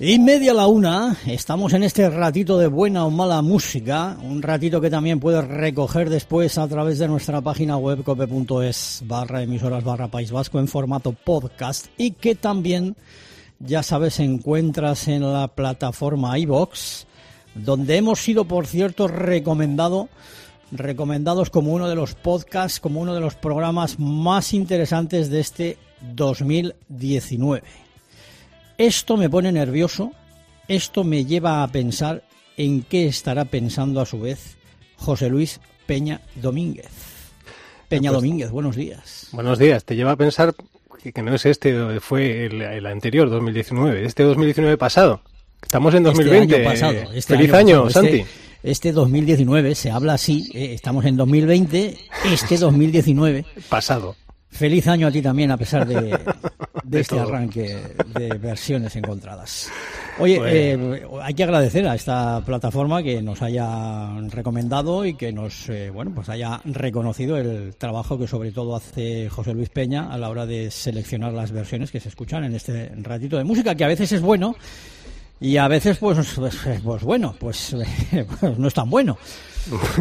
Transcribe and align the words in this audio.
Y 0.00 0.20
media 0.20 0.54
la 0.54 0.68
una, 0.68 1.16
estamos 1.26 1.72
en 1.72 1.82
este 1.82 2.08
ratito 2.08 2.56
de 2.56 2.68
buena 2.68 3.04
o 3.04 3.10
mala 3.10 3.42
música, 3.42 4.16
un 4.22 4.42
ratito 4.42 4.80
que 4.80 4.90
también 4.90 5.18
puedes 5.18 5.44
recoger 5.44 6.08
después 6.08 6.56
a 6.56 6.68
través 6.68 7.00
de 7.00 7.08
nuestra 7.08 7.40
página 7.40 7.76
web 7.76 8.04
cope.es 8.04 9.02
barra 9.06 9.42
emisoras 9.42 9.82
barra 9.82 10.06
País 10.06 10.30
Vasco 10.30 10.60
en 10.60 10.68
formato 10.68 11.10
podcast 11.10 11.86
y 11.96 12.12
que 12.12 12.36
también, 12.36 12.94
ya 13.58 13.82
sabes, 13.82 14.20
encuentras 14.20 15.08
en 15.08 15.32
la 15.32 15.48
plataforma 15.48 16.38
iBox, 16.38 17.08
donde 17.56 17.96
hemos 17.96 18.20
sido, 18.20 18.44
por 18.44 18.68
cierto, 18.68 19.08
recomendado, 19.08 20.08
recomendados 20.70 21.50
como 21.50 21.72
uno 21.72 21.88
de 21.88 21.96
los 21.96 22.14
podcasts, 22.14 22.78
como 22.78 23.00
uno 23.00 23.16
de 23.16 23.20
los 23.20 23.34
programas 23.34 23.98
más 23.98 24.54
interesantes 24.54 25.28
de 25.28 25.40
este 25.40 25.76
2019. 26.14 27.87
Esto 28.78 29.16
me 29.16 29.28
pone 29.28 29.50
nervioso, 29.50 30.12
esto 30.68 31.02
me 31.04 31.24
lleva 31.24 31.62
a 31.64 31.68
pensar 31.68 32.22
en 32.56 32.82
qué 32.82 33.06
estará 33.06 33.44
pensando 33.44 34.00
a 34.00 34.06
su 34.06 34.20
vez 34.20 34.56
José 34.96 35.28
Luis 35.28 35.60
Peña 35.86 36.20
Domínguez. 36.36 36.86
Peña 37.88 38.10
Pues- 38.10 38.22
Domínguez, 38.22 38.50
buenos 38.50 38.76
días. 38.76 39.28
Buenos 39.32 39.58
días. 39.58 39.84
Te 39.84 39.96
lleva 39.96 40.12
a 40.12 40.16
pensar 40.16 40.54
que, 41.02 41.12
que 41.12 41.22
no 41.22 41.34
es 41.34 41.44
este, 41.46 41.98
fue 42.00 42.46
el, 42.46 42.62
el 42.62 42.86
anterior, 42.86 43.28
2019, 43.30 44.04
este 44.04 44.22
2019 44.22 44.76
pasado. 44.78 45.22
Estamos 45.62 45.94
en 45.94 46.04
2020. 46.04 46.44
Este 46.56 46.66
año 46.68 46.70
pasado. 46.70 47.12
Este 47.14 47.36
Feliz 47.36 47.52
año 47.52 47.58
año, 47.78 47.84
pasado, 47.84 48.04
Santi. 48.06 48.18
Este, 48.20 48.70
este 48.70 48.92
2019 48.92 49.74
se 49.74 49.90
habla 49.90 50.14
así, 50.14 50.50
eh, 50.54 50.72
estamos 50.74 51.04
en 51.04 51.16
2020, 51.16 51.98
este 52.32 52.58
2019. 52.58 53.44
Pasado. 53.68 54.14
Feliz 54.50 54.86
año 54.88 55.06
a 55.06 55.10
ti 55.10 55.22
también, 55.22 55.50
a 55.50 55.56
pesar 55.56 55.86
de, 55.86 55.94
de 56.02 56.18
De 56.84 57.00
este 57.00 57.14
todo. 57.16 57.28
arranque 57.28 57.76
de 58.14 58.28
versiones 58.38 58.96
encontradas. 58.96 59.70
Oye, 60.18 60.38
Bueno. 60.38 60.94
eh, 60.94 61.06
hay 61.22 61.34
que 61.34 61.44
agradecer 61.44 61.86
a 61.86 61.94
esta 61.94 62.42
plataforma 62.44 63.02
que 63.02 63.22
nos 63.22 63.40
haya 63.42 64.08
recomendado 64.30 65.04
y 65.04 65.14
que 65.14 65.32
nos, 65.32 65.68
eh, 65.68 65.90
bueno, 65.90 66.10
pues 66.14 66.28
haya 66.28 66.60
reconocido 66.64 67.36
el 67.36 67.76
trabajo 67.76 68.18
que 68.18 68.26
sobre 68.26 68.50
todo 68.50 68.74
hace 68.74 69.28
José 69.28 69.54
Luis 69.54 69.68
Peña 69.68 70.12
a 70.12 70.18
la 70.18 70.28
hora 70.30 70.44
de 70.46 70.70
seleccionar 70.72 71.32
las 71.32 71.52
versiones 71.52 71.90
que 71.92 72.00
se 72.00 72.08
escuchan 72.08 72.42
en 72.44 72.54
este 72.54 72.90
ratito 73.02 73.36
de 73.38 73.44
música, 73.44 73.74
que 73.76 73.84
a 73.84 73.88
veces 73.88 74.10
es 74.10 74.20
bueno 74.22 74.56
y 75.40 75.56
a 75.58 75.68
veces, 75.68 75.98
pues, 75.98 76.18
pues, 76.34 76.56
pues 76.82 77.02
bueno, 77.04 77.36
pues, 77.38 77.76
pues 78.40 78.58
no 78.58 78.66
es 78.66 78.74
tan 78.74 78.90
bueno. 78.90 79.16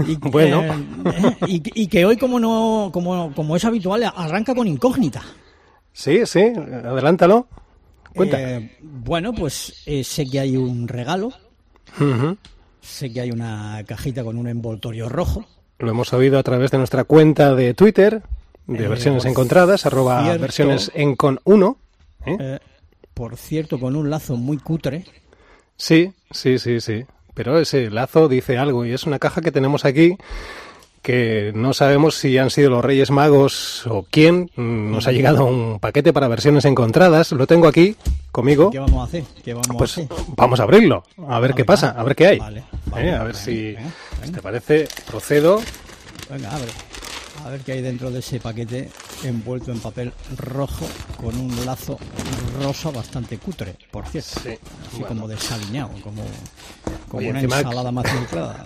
Y, 0.08 0.16
Bueno. 0.30 0.64
y, 1.48 1.62
y 1.82 1.88
que 1.88 2.06
hoy, 2.06 2.18
como 2.18 2.40
no, 2.40 2.90
como, 2.94 3.34
como 3.34 3.56
es 3.56 3.66
habitual, 3.66 4.04
arranca 4.16 4.54
con 4.56 4.68
incógnita. 4.68 5.22
Sí, 5.94 6.26
sí, 6.26 6.40
adelántalo. 6.40 7.48
Cuenta. 8.16 8.40
Eh, 8.42 8.78
bueno, 8.82 9.34
pues 9.34 9.84
eh, 9.86 10.04
sé 10.04 10.26
que 10.26 10.40
hay 10.40 10.58
un 10.58 10.88
regalo, 10.88 11.32
sé 12.82 13.12
que 13.12 13.22
hay 13.22 13.32
una 13.32 13.84
cajita 13.86 14.23
con 14.23 14.38
un 14.38 14.48
envoltorio 14.48 15.10
rojo. 15.10 15.45
Lo 15.80 15.92
hemos 15.92 16.12
oído 16.14 16.40
a 16.40 16.44
través 16.44 16.72
de 16.72 16.78
nuestra 16.80 17.04
cuenta 17.04 17.54
de 17.54 17.73
Twitter, 17.73 18.23
de 18.66 18.84
Eh, 18.84 18.88
versiones 18.88 19.26
encontradas, 19.26 19.86
arroba 19.86 20.23
cierto. 20.23 20.42
versiones 20.42 20.92
en 20.95 21.16
con 21.16 21.40
uno. 21.44 21.78
¿eh? 22.26 22.38
eh, 22.40 22.60
por 23.14 23.38
cierto, 23.38 23.80
con 23.80 23.95
un 23.95 24.10
lazo 24.10 24.36
muy 24.38 24.58
cutre. 24.58 25.05
Sí, 25.76 26.11
sí, 26.32 26.58
sí, 26.58 26.82
sí. 26.82 27.05
Pero 27.37 27.59
ese 27.59 27.92
lazo 27.92 28.27
dice 28.27 28.58
algo 28.58 28.83
y 28.83 28.92
es 28.93 29.03
una 29.05 29.20
caja 29.20 29.42
que 29.42 29.52
tenemos 29.52 29.86
aquí 29.86 30.17
que 31.03 31.53
no 31.55 31.71
sabemos 31.73 32.15
si 32.15 32.37
han 32.39 32.49
sido 32.49 32.70
los 32.71 32.83
Reyes 32.83 33.11
Magos 33.11 33.86
o 33.87 34.05
quién. 34.09 34.49
Mm, 34.55 34.92
Nos 34.92 35.08
ha 35.08 35.11
llegado 35.11 35.45
un 35.45 35.80
paquete 35.80 36.11
para 36.11 36.27
versiones 36.27 36.65
encontradas. 36.65 37.31
Lo 37.31 37.45
tengo 37.48 37.67
aquí 37.67 37.95
conmigo. 38.31 38.71
¿Qué 38.71 38.80
vamos 38.80 38.99
a 38.99 39.03
hacer? 39.03 39.23
¿Qué 39.45 39.53
vamos 39.53 39.77
Pues 39.77 39.98
a 39.99 40.02
hacer? 40.02 40.17
vamos 40.36 40.59
a 40.59 40.64
abrirlo, 40.64 41.03
a 41.30 41.39
ver 41.39 41.53
qué 41.53 41.64
pasa, 41.64 41.92
a 41.98 42.03
ver 42.03 42.15
qué 42.15 42.27
hay. 42.27 42.39
Vale, 42.39 42.59
¿Eh? 42.59 43.14
a 43.14 43.23
ver 43.23 43.27
venga, 43.27 43.33
si 43.36 43.52
venga, 43.73 43.81
si 44.15 44.21
venga. 44.21 44.36
te 44.36 44.42
parece. 44.42 44.87
Procedo. 45.09 45.61
Venga, 46.30 46.52
abre. 46.55 46.71
A 47.48 47.50
ver 47.52 47.62
qué 47.62 47.72
hay 47.74 47.82
dentro 47.82 48.12
de 48.12 48.20
ese 48.20 48.42
paquete 48.42 48.90
envuelto 49.24 49.72
en 49.72 49.80
papel 49.80 50.12
rojo 50.36 50.86
con 51.16 51.34
un 51.40 51.66
lazo 51.66 51.98
rosa 52.62 52.92
bastante 52.92 53.38
cutre, 53.38 53.74
por 53.90 54.06
cierto. 54.08 54.42
Sí, 54.44 54.50
Así 54.50 54.60
bueno. 55.00 55.08
como 55.08 55.28
desaliñado, 55.30 55.92
como, 56.04 56.24
como 57.08 57.20
Oye, 57.20 57.30
una 57.30 57.40
ensalada 57.40 57.92
más 57.92 58.10
filtrada. 58.12 58.66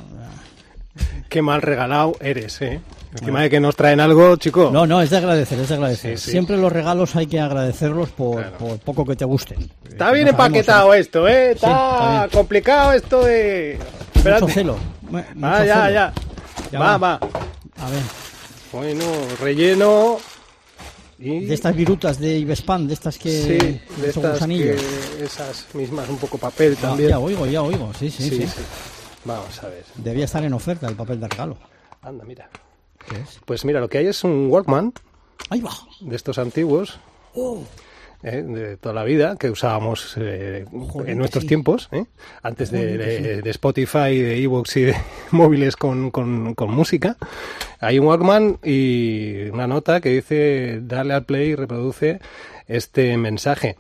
Qué 1.30 1.42
mal 1.44 1.62
regalado 1.62 2.14
eres, 2.20 2.60
¿eh? 2.64 2.82
Encima 3.14 3.42
de 3.42 3.50
que 3.52 3.60
nos 3.60 3.76
traen 3.76 4.00
algo, 4.00 4.36
chico. 4.38 4.72
No, 4.74 4.88
no, 4.88 5.00
es 5.02 5.10
de 5.12 5.18
agradecer, 5.18 5.60
es 5.60 5.70
de 5.70 5.76
agradecer. 5.76 6.18
Sí, 6.18 6.26
sí. 6.26 6.32
Siempre 6.32 6.58
los 6.58 6.72
regalos 6.72 7.16
hay 7.16 7.28
que 7.28 7.40
agradecerlos 7.40 8.10
por, 8.10 8.38
Claro. 8.42 8.58
por 8.58 8.80
poco 8.80 9.06
que 9.06 9.16
te 9.16 9.26
gusten. 9.26 9.60
Está 9.88 10.12
bien 10.12 10.26
sabemos, 10.28 10.46
empaquetado 10.48 10.94
esto, 10.96 11.28
¿eh? 11.28 11.52
Está, 11.52 12.26
está 12.26 12.38
complicado 12.38 12.94
esto 12.94 13.24
de. 13.24 13.78
Mucho 13.78 14.18
Espérate. 14.30 14.52
celo. 14.54 14.78
mu- 15.10 15.18
Ah, 15.20 15.24
mucho 15.36 15.66
ya, 15.66 15.76
celo. 15.86 15.94
ya. 15.94 16.14
Ya 16.72 16.80
va, 16.80 16.98
va. 16.98 17.18
va. 17.20 17.30
A 17.86 17.90
ver, 17.90 18.02
Bueno, 18.72 19.04
relleno. 19.40 20.18
Y... 21.20 21.46
de 21.46 21.54
estas 21.54 21.76
virutas 21.76 22.20
de 22.20 22.40
Ivespan, 22.40 22.88
de 22.88 22.96
estas 22.96 23.18
que... 23.20 23.30
Sí, 23.30 24.02
de 24.02 24.10
estas 24.10 24.40
que- 24.48 25.24
esas 25.24 25.68
mismas, 25.76 26.10
un 26.10 26.18
poco 26.18 26.40
papel 26.40 26.76
Ah, 26.80 26.82
también. 26.82 27.10
ya 27.10 27.20
oigo, 27.20 27.46
ya 27.46 27.62
oigo, 27.62 27.92
sí, 27.94 28.10
sí, 28.10 28.24
sí, 28.28 28.38
sí, 28.38 28.48
sí. 28.48 28.62
Vamos 29.26 29.62
a 29.62 29.68
ver. 29.68 29.86
Debía 29.96 30.26
estar 30.26 30.44
en 30.44 30.54
oferta 30.54 30.88
el 30.88 30.96
papel 30.96 31.20
de 31.20 31.28
regalo. 31.28 31.58
Anda, 32.02 32.24
mira. 32.26 32.50
¿Qué 33.08 33.18
es? 33.18 33.40
Pues 33.46 33.66
mira, 33.66 33.80
lo 33.80 33.88
que 33.88 34.00
hay 34.00 34.08
es 34.08 34.24
un 34.24 34.48
Walkman 34.50 34.94
Ahí 35.52 35.62
va. 35.62 35.72
de 36.00 36.16
estos 36.16 36.40
antiguos. 36.40 36.98
Oh, 37.36 37.62
¿eh? 38.24 38.44
de 38.44 38.78
toda 38.78 38.94
la 38.96 39.04
vida 39.04 39.36
que 39.40 39.50
usábamos 39.50 40.16
eh, 40.20 40.66
Joder, 40.72 41.10
en 41.10 41.18
nuestros 41.18 41.44
sí. 41.44 41.48
tiempos, 41.48 41.90
¿eh? 41.92 42.06
antes 42.44 42.72
de, 42.72 42.80
que 42.82 42.98
de- 42.98 43.42
de 43.42 43.50
Spotify, 43.50 44.18
de 44.20 44.42
Evox 44.44 44.78
y 44.78 44.82
de 44.84 44.96
móviles 45.32 45.76
con, 45.76 46.12
con- 46.12 46.54
con 46.56 46.72
música. 46.72 47.18
Hay 47.80 47.98
un 48.00 48.06
Walkman 48.08 48.60
y 48.64 49.50
una 49.50 49.68
nota 49.68 50.02
que 50.02 50.10
dice 50.10 50.80
dale 50.84 51.14
al 51.14 51.26
play 51.26 51.50
y 51.50 51.56
reproduce 51.56 52.20
este 52.68 53.18
mensaje. 53.18 53.76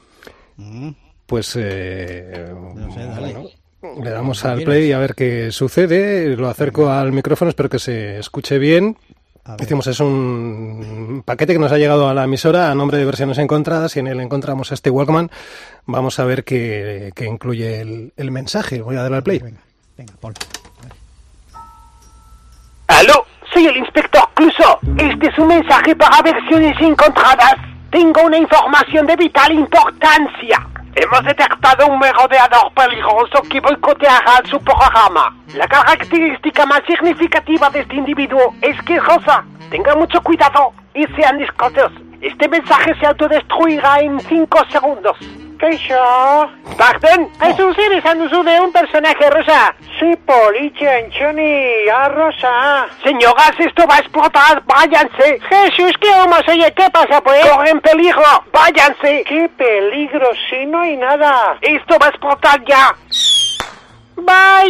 Mm. 0.57 0.89
Pues 1.27 1.53
eh, 1.57 2.45
No 2.75 2.91
sé, 2.93 2.99
dale. 2.99 3.33
bueno, 3.81 4.03
le 4.03 4.09
damos 4.09 4.43
al 4.43 4.63
play 4.63 4.91
a 4.91 4.97
ver 4.99 5.15
qué 5.15 5.51
sucede. 5.51 6.35
Lo 6.35 6.49
acerco 6.49 6.89
al 6.89 7.11
micrófono, 7.13 7.49
espero 7.49 7.69
que 7.69 7.79
se 7.79 8.19
escuche 8.19 8.59
bien. 8.59 8.97
A. 9.45 9.55
Decimos, 9.57 9.87
es 9.87 9.99
un 9.99 11.23
paquete 11.25 11.53
que 11.53 11.59
nos 11.59 11.71
ha 11.71 11.77
llegado 11.77 12.07
a 12.07 12.13
la 12.13 12.25
emisora 12.25 12.71
a 12.71 12.75
nombre 12.75 12.97
de 12.97 13.05
versiones 13.05 13.37
encontradas 13.37 13.95
y 13.95 13.99
en 13.99 14.07
él 14.07 14.19
encontramos 14.19 14.71
este 14.71 14.89
Walkman. 14.89 15.31
Vamos 15.85 16.19
a 16.19 16.25
ver 16.25 16.43
qué, 16.43 17.11
qué 17.15 17.25
incluye 17.25 17.81
el, 17.81 18.13
el 18.17 18.31
mensaje. 18.31 18.81
Voy 18.81 18.95
a 18.97 19.01
darle 19.01 19.17
al 19.17 19.23
play. 19.23 19.39
Venga, 19.39 19.61
venga, 19.97 20.13
pon. 20.19 20.33
Aló, 22.87 23.25
soy 23.53 23.65
el 23.65 23.77
inspector 23.77 24.21
Cluso. 24.33 24.79
Este 24.97 25.27
es 25.27 25.37
un 25.39 25.47
mensaje 25.47 25.95
para 25.95 26.21
versiones 26.21 26.79
encontradas. 26.79 27.55
Tengo 27.89 28.23
una 28.23 28.37
información 28.37 29.07
de 29.07 29.15
vital 29.15 29.51
importancia. 29.53 30.67
Hemos 30.93 31.23
detectado 31.23 31.87
un 31.87 31.99
merodeador 31.99 32.73
peligroso 32.73 33.41
que 33.49 33.61
boicoteará 33.61 34.41
su 34.43 34.59
programa. 34.59 35.33
La 35.55 35.65
característica 35.65 36.65
más 36.65 36.81
significativa 36.85 37.69
de 37.69 37.79
este 37.79 37.95
individuo 37.95 38.53
es 38.61 38.81
que 38.83 38.95
es 38.95 39.05
rosa. 39.05 39.45
Tengan 39.69 39.99
mucho 39.99 40.21
cuidado 40.21 40.73
y 40.93 41.05
sean 41.15 41.37
discretos. 41.37 41.93
Este 42.19 42.47
mensaje 42.49 42.93
se 42.99 43.05
autodestruirá 43.05 44.01
en 44.01 44.19
5 44.19 44.65
segundos. 44.69 45.17
¿Qué 45.61 45.77
yo? 45.77 46.49
¿Pardon? 46.75 47.29
Jesús, 47.39 47.77
eres 47.77 48.03
anuncio 48.03 48.43
de 48.43 48.59
un 48.61 48.71
personaje 48.71 49.29
rosa. 49.29 49.75
Sí, 49.99 50.11
Policia, 50.25 50.95
Anchoni, 50.95 51.87
a 51.87 52.09
rosa. 52.09 52.87
Señoras, 53.03 53.51
esto 53.59 53.85
va 53.87 53.97
a 53.97 53.99
explotar. 53.99 54.63
Váyanse. 54.65 55.39
Jesús, 55.39 55.93
¿qué 56.01 56.09
vamos? 56.09 56.41
Oye, 56.47 56.73
¿qué 56.75 56.89
pasa, 56.89 57.21
pues? 57.21 57.47
Corren 57.47 57.79
peligro. 57.79 58.43
Váyanse. 58.51 59.23
¿Qué 59.23 59.47
peligro? 59.55 60.27
Si 60.49 60.65
no 60.65 60.81
hay 60.81 60.97
nada. 60.97 61.55
Esto 61.61 61.95
va 61.99 62.07
a 62.07 62.09
explotar 62.09 62.65
ya. 62.65 62.95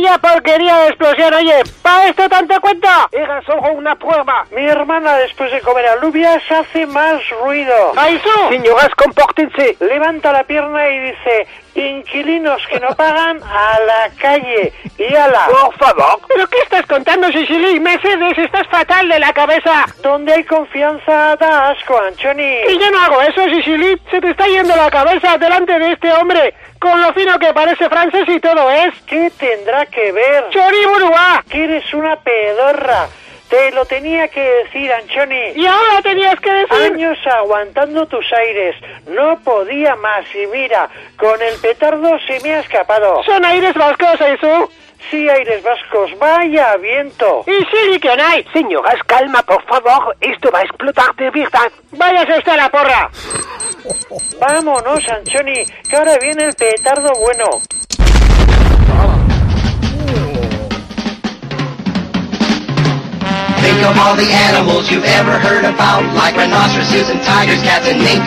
Vaya 0.02 0.18
porquería 0.18 0.78
de 0.78 0.88
explosión, 0.88 1.32
oye, 1.32 1.62
¿para 1.84 2.08
esto 2.08 2.28
tanto 2.28 2.60
cuento? 2.60 2.88
Era 3.12 3.40
solo 3.44 3.74
una 3.74 3.94
prueba. 3.94 4.48
Mi 4.50 4.66
hermana 4.66 5.16
después 5.18 5.52
de 5.52 5.62
comer 5.62 5.86
alubias 5.90 6.42
hace 6.50 6.88
más 6.88 7.22
ruido. 7.30 7.94
¡Aizu! 7.96 8.50
Señoras, 8.50 8.90
compórtense. 8.96 9.78
Levanta 9.80 10.32
la 10.32 10.44
pierna 10.44 10.90
y 10.90 11.00
dice, 11.02 11.48
inquilinos 11.76 12.66
que 12.66 12.80
no 12.80 12.88
pagan 12.96 13.44
a 13.44 13.80
la 13.86 14.10
calle. 14.20 14.74
Y 14.98 15.16
ala. 15.16 15.46
Por 15.46 15.78
favor. 15.78 16.20
¿Pero 16.28 16.48
qué 16.48 16.58
estás 16.64 16.88
contando, 16.88 17.28
Sicily? 17.28 17.80
Mercedes, 17.80 18.40
estás 18.40 18.68
fatal 18.70 19.08
de 19.08 19.20
la 19.20 19.32
cabeza. 19.34 19.86
Donde 20.02 20.34
hay 20.34 20.44
confianza 20.46 21.36
da 21.36 21.70
asco, 21.70 21.96
Anchoni. 22.00 22.56
Y 22.70 22.80
yo 22.80 22.90
no 22.90 23.00
hago 23.02 23.22
eso, 23.22 23.44
Sicily. 23.50 24.02
Se 24.10 24.20
te 24.20 24.32
está 24.32 24.48
yendo 24.48 24.76
la 24.76 24.90
cabeza 24.90 25.38
delante 25.38 25.78
de 25.78 25.92
este 25.92 26.12
hombre. 26.12 26.56
Con 26.82 27.00
lo 27.00 27.14
fino 27.14 27.38
que 27.38 27.54
parece 27.54 27.88
francés 27.90 28.28
y 28.28 28.40
todo 28.40 28.72
es. 28.72 29.00
¿Qué 29.06 29.32
tendrá 29.38 29.86
que 29.86 30.12
ver? 30.12 30.50
¡Choriburua! 30.50 31.44
Que 31.48 31.66
eres 31.66 31.94
una 31.94 32.16
pedorra. 32.16 33.08
Te 33.48 33.70
lo 33.72 33.86
tenía 33.86 34.28
que 34.30 34.42
decir, 34.42 34.92
Anchoni. 34.92 35.52
Y 35.58 35.68
ahora 35.68 36.02
tenías 36.02 36.40
que 36.40 36.52
decir... 36.52 36.94
Años 36.94 37.20
aguantando 37.28 38.08
tus 38.08 38.26
aires. 38.34 38.76
No 39.06 39.40
podía 39.42 39.96
más. 39.98 40.26
Y 40.34 40.48
mira, 40.48 40.90
con 41.18 41.40
el 41.40 41.54
petardo 41.60 42.18
se 42.26 42.40
me 42.40 42.56
ha 42.56 42.62
escapado. 42.62 43.24
Son 43.26 43.46
aires 43.46 43.76
vascos, 43.76 44.20
Aizu. 44.20 44.70
Sí, 45.10 45.28
aires 45.30 45.64
vascos. 45.64 46.18
Vaya 46.20 46.78
viento. 46.78 47.44
Y 47.48 47.60
sí, 47.66 48.00
que 48.00 48.16
no 48.16 48.24
hay. 48.24 48.46
Señoras, 48.54 49.02
calma, 49.06 49.42
por 49.44 49.64
favor. 49.66 50.16
Esto 50.22 50.50
va 50.52 50.60
a 50.60 50.64
explotar 50.64 51.16
de 51.16 51.30
verdad. 51.32 51.72
Váyase 51.92 52.38
usted 52.38 52.52
a 52.52 52.58
la 52.58 52.70
porra. 52.70 53.10
Vámonos, 54.40 55.08
Anchoni, 55.10 55.66
que 55.90 55.96
ahora 55.96 56.18
viene 56.22 56.46
el 56.46 56.54
petardo 56.54 57.12
bueno. 57.20 57.46
Think 63.62 63.86
of 63.86 63.98
all 63.98 64.16
the 64.16 64.26
animals 64.26 64.90
you've 64.92 65.06
ever 65.06 65.38
heard 65.40 65.66
about, 65.66 66.04
like 66.16 66.36
rhinoceroses 66.36 67.10
and 67.10 67.22
tigers, 67.22 67.62
cats 67.62 67.88
and 67.88 68.00
mink. 68.02 68.24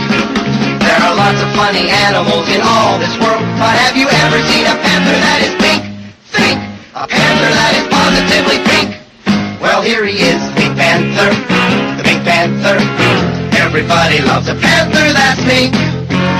There 0.80 1.00
are 1.02 1.14
lots 1.14 1.42
of 1.42 1.50
funny 1.54 1.90
animals 1.90 2.48
in 2.48 2.60
all 2.62 2.98
this 2.98 3.18
world, 3.18 3.42
but 3.58 3.74
have 3.82 3.96
you 3.96 4.06
ever 4.08 4.38
seen 4.42 4.64
a 4.66 4.76
panther 4.78 5.16
that 5.18 5.40
is 5.42 5.54
pink? 5.58 5.82
Think! 6.30 6.63
A 6.94 7.10
panther 7.10 7.50
that 7.50 7.74
is 7.74 7.90
positively 7.90 8.62
pink. 8.70 8.94
Well, 9.58 9.82
here 9.82 10.06
he 10.06 10.14
is, 10.14 10.38
Pink 10.54 10.78
Panther, 10.78 11.26
the 11.98 12.06
Pink 12.06 12.22
Panther. 12.22 12.78
Everybody 13.58 14.22
loves 14.22 14.46
a 14.46 14.54
panther 14.54 15.02
that's 15.10 15.42
pink. 15.42 15.74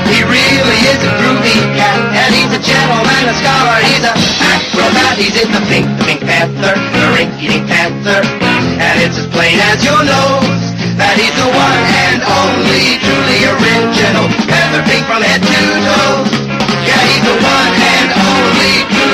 He 0.06 0.22
really 0.22 0.80
is 0.94 1.02
a 1.02 1.10
groovy 1.18 1.58
cat, 1.74 1.98
and 2.14 2.30
he's 2.38 2.54
a 2.54 2.62
gentleman, 2.62 3.22
a 3.26 3.34
scholar, 3.34 3.82
he's 3.82 4.06
a 4.06 4.14
acrobat. 4.14 5.18
He's 5.18 5.34
in 5.34 5.50
the 5.50 5.58
pink, 5.66 5.90
the 5.98 6.06
Pink 6.06 6.22
Panther, 6.22 6.78
the 6.78 7.06
rink-eating 7.18 7.66
panther. 7.66 8.22
And 8.78 9.02
it's 9.02 9.18
as 9.18 9.26
plain 9.34 9.58
as 9.58 9.82
your 9.82 10.06
nose 10.06 10.70
that 10.94 11.18
he's 11.18 11.34
the 11.34 11.50
one 11.50 11.82
and 12.06 12.22
only 12.22 13.02
truly 13.02 13.42
original 13.58 14.30
panther 14.46 14.86
pink 14.86 15.02
from 15.02 15.18
head 15.18 15.42
to 15.42 15.62
toe. 15.82 16.22
Yeah, 16.86 17.02
he's 17.10 17.26
the 17.26 17.42
one 17.42 17.74
original. 18.64 19.05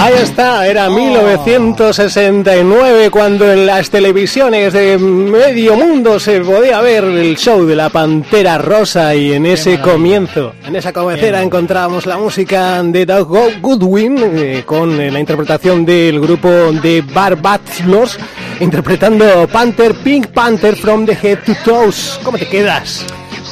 Ahí 0.00 0.14
está, 0.22 0.64
era 0.66 0.88
1969 0.88 3.10
cuando 3.10 3.52
en 3.52 3.66
las 3.66 3.90
televisiones 3.90 4.72
de 4.72 4.96
medio 4.96 5.76
mundo 5.76 6.18
se 6.20 6.40
podía 6.40 6.80
ver 6.80 7.02
el 7.04 7.36
show 7.36 7.66
de 7.66 7.74
la 7.74 7.90
Pantera 7.90 8.58
Rosa 8.58 9.16
y 9.16 9.32
en 9.32 9.44
ese 9.44 9.80
comienzo, 9.80 10.54
en 10.64 10.76
esa 10.76 10.92
cabecera 10.92 11.42
encontrábamos 11.42 12.06
la 12.06 12.16
música 12.16 12.80
de 12.84 13.04
Doug 13.04 13.58
Goodwin 13.60 14.18
eh, 14.18 14.62
con 14.64 15.00
eh, 15.00 15.10
la 15.10 15.18
interpretación 15.18 15.84
del 15.84 16.20
grupo 16.20 16.48
de 16.48 17.02
Barbados 17.02 18.16
interpretando 18.60 19.48
Panther, 19.48 19.96
Pink 19.96 20.28
Panther 20.28 20.76
from 20.76 21.06
the 21.06 21.18
Head 21.20 21.40
to 21.44 21.54
Toes. 21.64 22.20
¿Cómo 22.22 22.38
te 22.38 22.46
quedas? 22.46 23.04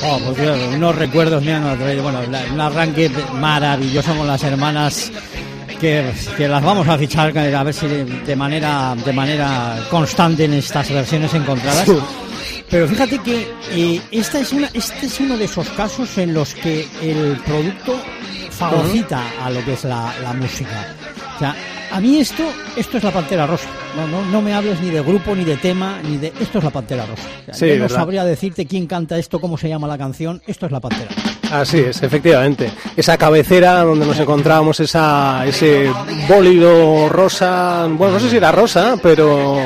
Oh, 0.05 0.19
pues 0.19 0.37
claro, 0.39 0.69
unos 0.75 0.95
recuerdos 0.95 1.43
me 1.43 1.55
han 1.55 1.79
traído. 1.79 2.03
Bueno, 2.03 2.21
un 2.53 2.61
arranque 2.61 3.11
maravilloso 3.35 4.15
con 4.17 4.27
las 4.27 4.43
hermanas 4.43 5.11
que, 5.81 6.13
que 6.37 6.49
las 6.49 6.63
vamos 6.63 6.87
a 6.89 6.99
fichar 6.99 7.37
a 7.37 7.63
ver 7.63 7.75
si 7.75 7.87
de, 7.87 8.05
de 8.05 8.37
manera 8.37 8.95
de 9.05 9.13
manera 9.13 9.79
constante 9.91 10.45
en 10.45 10.55
estas 10.55 10.91
versiones 10.91 11.33
encontradas. 11.35 11.89
Pero 12.71 12.89
fíjate 12.89 13.19
que 13.19 13.49
eh, 13.71 14.01
esta 14.11 14.41
es 14.41 14.53
una, 14.53 14.69
este 14.73 15.07
es 15.07 15.21
uno 15.21 15.37
de 15.37 15.45
esos 15.45 15.69
casos 15.71 16.19
en 16.19 16.35
los 16.35 16.55
que 16.55 16.87
el 17.01 17.41
producto 17.47 17.99
fagocita 18.51 19.23
a 19.45 19.51
lo 19.51 19.65
que 19.65 19.75
es 19.75 19.85
la, 19.85 20.13
la 20.23 20.33
música. 20.33 20.95
O 21.37 21.39
sea, 21.39 21.55
a 21.91 22.01
mí 22.01 22.19
esto, 22.19 22.43
esto 22.77 22.97
es 22.99 23.05
la 23.05 23.11
Pantera 23.11 23.47
Rosa. 23.47 23.69
No, 23.97 24.07
no, 24.07 24.25
no 24.27 24.43
me 24.43 24.53
hables 24.53 24.81
ni 24.81 24.91
de 24.91 25.01
grupo, 25.03 25.35
ni 25.35 25.45
de 25.45 25.57
tema, 25.57 25.99
ni 26.03 26.17
de... 26.19 26.33
Esto 26.41 26.59
es 26.59 26.65
la 26.65 26.71
Pantera 26.71 27.07
Rosa. 27.07 27.23
O 27.43 27.45
sea, 27.47 27.55
Sí, 27.55 27.67
yo 27.69 27.75
no 27.77 27.83
verdad. 27.83 27.97
sabría 27.97 28.25
decirte 28.25 28.67
quién 28.67 28.87
canta 28.87 29.19
esto, 29.19 29.41
cómo 29.41 29.57
se 29.57 29.69
llama 29.69 29.87
la 29.89 29.97
canción. 29.99 30.43
Esto 30.47 30.67
es 30.67 30.73
la 30.73 30.81
Pantera 30.81 31.09
Rosa. 31.09 31.61
Así 31.61 31.79
es, 31.79 32.03
efectivamente. 32.03 32.71
Esa 32.97 33.17
cabecera 33.17 33.83
donde 33.85 34.05
nos 34.05 34.19
encontrábamos 34.19 34.81
esa, 34.81 35.47
ese 35.47 35.89
bólido 36.29 37.09
rosa, 37.09 37.87
bueno, 37.89 38.15
no 38.15 38.21
sé 38.21 38.29
si 38.31 38.37
era 38.37 38.51
rosa, 38.51 38.97
pero 39.01 39.57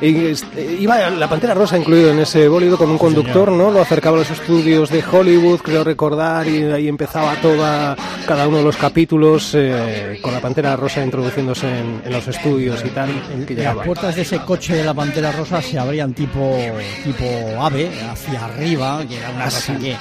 este, 0.00 0.76
iba 0.80 1.10
la 1.10 1.28
pantera 1.28 1.52
rosa 1.52 1.76
incluido 1.76 2.10
en 2.10 2.20
ese 2.20 2.48
bólido 2.48 2.78
con 2.78 2.90
un 2.90 2.96
conductor, 2.96 3.52
¿no? 3.52 3.70
Lo 3.70 3.82
acercaba 3.82 4.16
a 4.16 4.20
los 4.20 4.30
estudios 4.30 4.88
de 4.88 5.04
Hollywood, 5.04 5.60
creo 5.60 5.84
recordar, 5.84 6.48
y 6.48 6.62
ahí 6.64 6.88
empezaba 6.88 7.34
toda, 7.42 7.94
cada 8.26 8.48
uno 8.48 8.56
de 8.58 8.64
los 8.64 8.76
capítulos 8.78 9.50
eh, 9.54 10.18
con 10.22 10.32
la 10.32 10.40
pantera 10.40 10.74
rosa 10.74 11.04
introduciéndose 11.04 11.75
en, 11.76 12.02
en 12.04 12.12
los 12.12 12.26
estudios 12.28 12.82
y 12.84 12.88
tal, 12.90 13.10
que 13.46 13.54
Las 13.54 13.76
puertas 13.76 14.16
de 14.16 14.22
ese 14.22 14.38
coche 14.40 14.74
de 14.74 14.84
la 14.84 14.94
Pantera 14.94 15.32
Rosa 15.32 15.60
se 15.62 15.78
abrían 15.78 16.12
tipo, 16.14 16.56
tipo 17.04 17.24
ave, 17.62 17.90
hacia 18.10 18.44
arriba, 18.44 19.02
que 19.08 19.16
era 19.18 19.30
una 19.30 19.42
Ah, 19.44 19.50
cosa 19.50 19.76
que, 19.78 19.96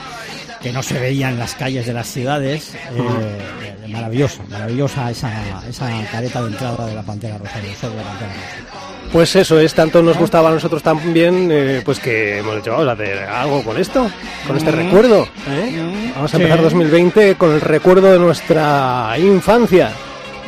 que 0.62 0.72
no 0.72 0.82
se 0.82 1.00
veía 1.00 1.30
en 1.30 1.38
las 1.40 1.54
calles 1.56 1.86
de 1.86 1.94
las 1.94 2.08
ciudades. 2.08 2.74
Eh, 2.96 3.88
maravillosa, 3.90 4.42
maravillosa 4.50 5.12
esa, 5.12 5.32
esa 5.70 5.90
careta 6.12 6.42
de 6.42 6.48
entrada 6.50 6.86
de 6.88 6.96
la 6.96 7.04
Pantera 7.04 7.38
Rosa, 7.38 7.56
del 7.60 7.66
de 7.66 7.72
la 7.72 8.04
Pantera 8.04 8.34
Rosa. 8.34 8.82
Pues 9.14 9.36
eso 9.36 9.60
es, 9.60 9.74
tanto 9.74 10.02
nos 10.02 10.18
gustaba 10.18 10.50
a 10.50 10.54
nosotros 10.54 10.82
también, 10.82 11.48
eh, 11.52 11.82
pues 11.86 12.00
que 12.00 12.40
hemos 12.40 12.56
dicho, 12.56 12.72
vamos 12.72 12.88
a 12.88 12.92
hacer 12.94 13.20
algo 13.20 13.64
con 13.64 13.78
esto, 13.78 14.10
con 14.48 14.58
este 14.58 14.72
recuerdo. 14.72 15.28
¿eh? 15.48 16.12
Vamos 16.16 16.34
a 16.34 16.38
Sí. 16.38 16.42
empezar 16.44 16.64
2020 16.64 17.36
con 17.36 17.52
el 17.54 17.62
recuerdo 17.62 18.12
de 18.12 18.20
nuestra 18.20 19.14
infancia. 19.20 19.92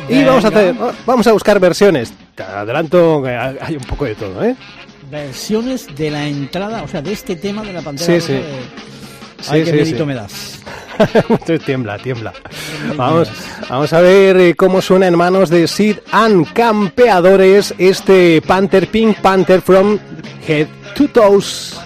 Y 0.08 0.24
vamos 0.24 0.44
a, 0.44 0.48
hacer, 0.48 0.74
vamos 1.06 1.26
a 1.26 1.32
buscar 1.32 1.60
versiones. 1.60 2.12
Te 2.34 2.42
adelanto 2.42 3.22
hay 3.26 3.76
un 3.76 3.84
poco 3.84 4.04
de 4.06 4.14
todo, 4.14 4.42
¿eh? 4.44 4.54
Versiones 5.10 5.86
de 5.96 6.10
la 6.10 6.26
entrada, 6.26 6.82
o 6.82 6.88
sea, 6.88 7.00
de 7.02 7.12
este 7.12 7.36
tema 7.36 7.62
de 7.62 7.72
la 7.72 7.82
Pantera 7.82 8.20
Sí, 8.20 8.26
sí. 8.26 8.32
de- 8.34 8.42
Sí, 9.40 9.50
Ay, 9.52 9.60
qué 9.64 9.70
sí, 9.70 9.76
mérito 9.76 9.98
sí. 9.98 10.04
me 10.04 10.14
das. 10.14 10.60
tiembla, 11.64 11.96
tiembla. 11.98 12.32
Vamos, 12.96 13.30
vamos 13.70 13.92
a 13.92 14.00
ver 14.00 14.36
eh, 14.36 14.54
cómo 14.56 14.82
suena 14.82 15.06
en 15.06 15.16
manos 15.16 15.48
de 15.48 15.68
Sid 15.68 15.98
and 16.10 16.52
Campeadores 16.52 17.72
este 17.78 18.42
Panther 18.42 18.88
Pink 18.88 19.18
Panther 19.18 19.62
from 19.62 19.98
Head 20.44 20.66
to 20.96 21.06
Toes. 21.08 21.78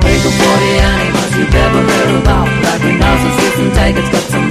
Think 0.00 0.24
of 0.26 0.34
40 0.34 0.80
animals 0.80 1.36
you've 1.38 1.54
ever 1.54 1.82
heard 1.82 2.22
about, 2.22 2.48
like 2.64 2.82
rhinoceros 2.82 3.58
and 3.60 3.74
tigers, 3.74 4.08
got 4.10 4.22
some 4.30 4.50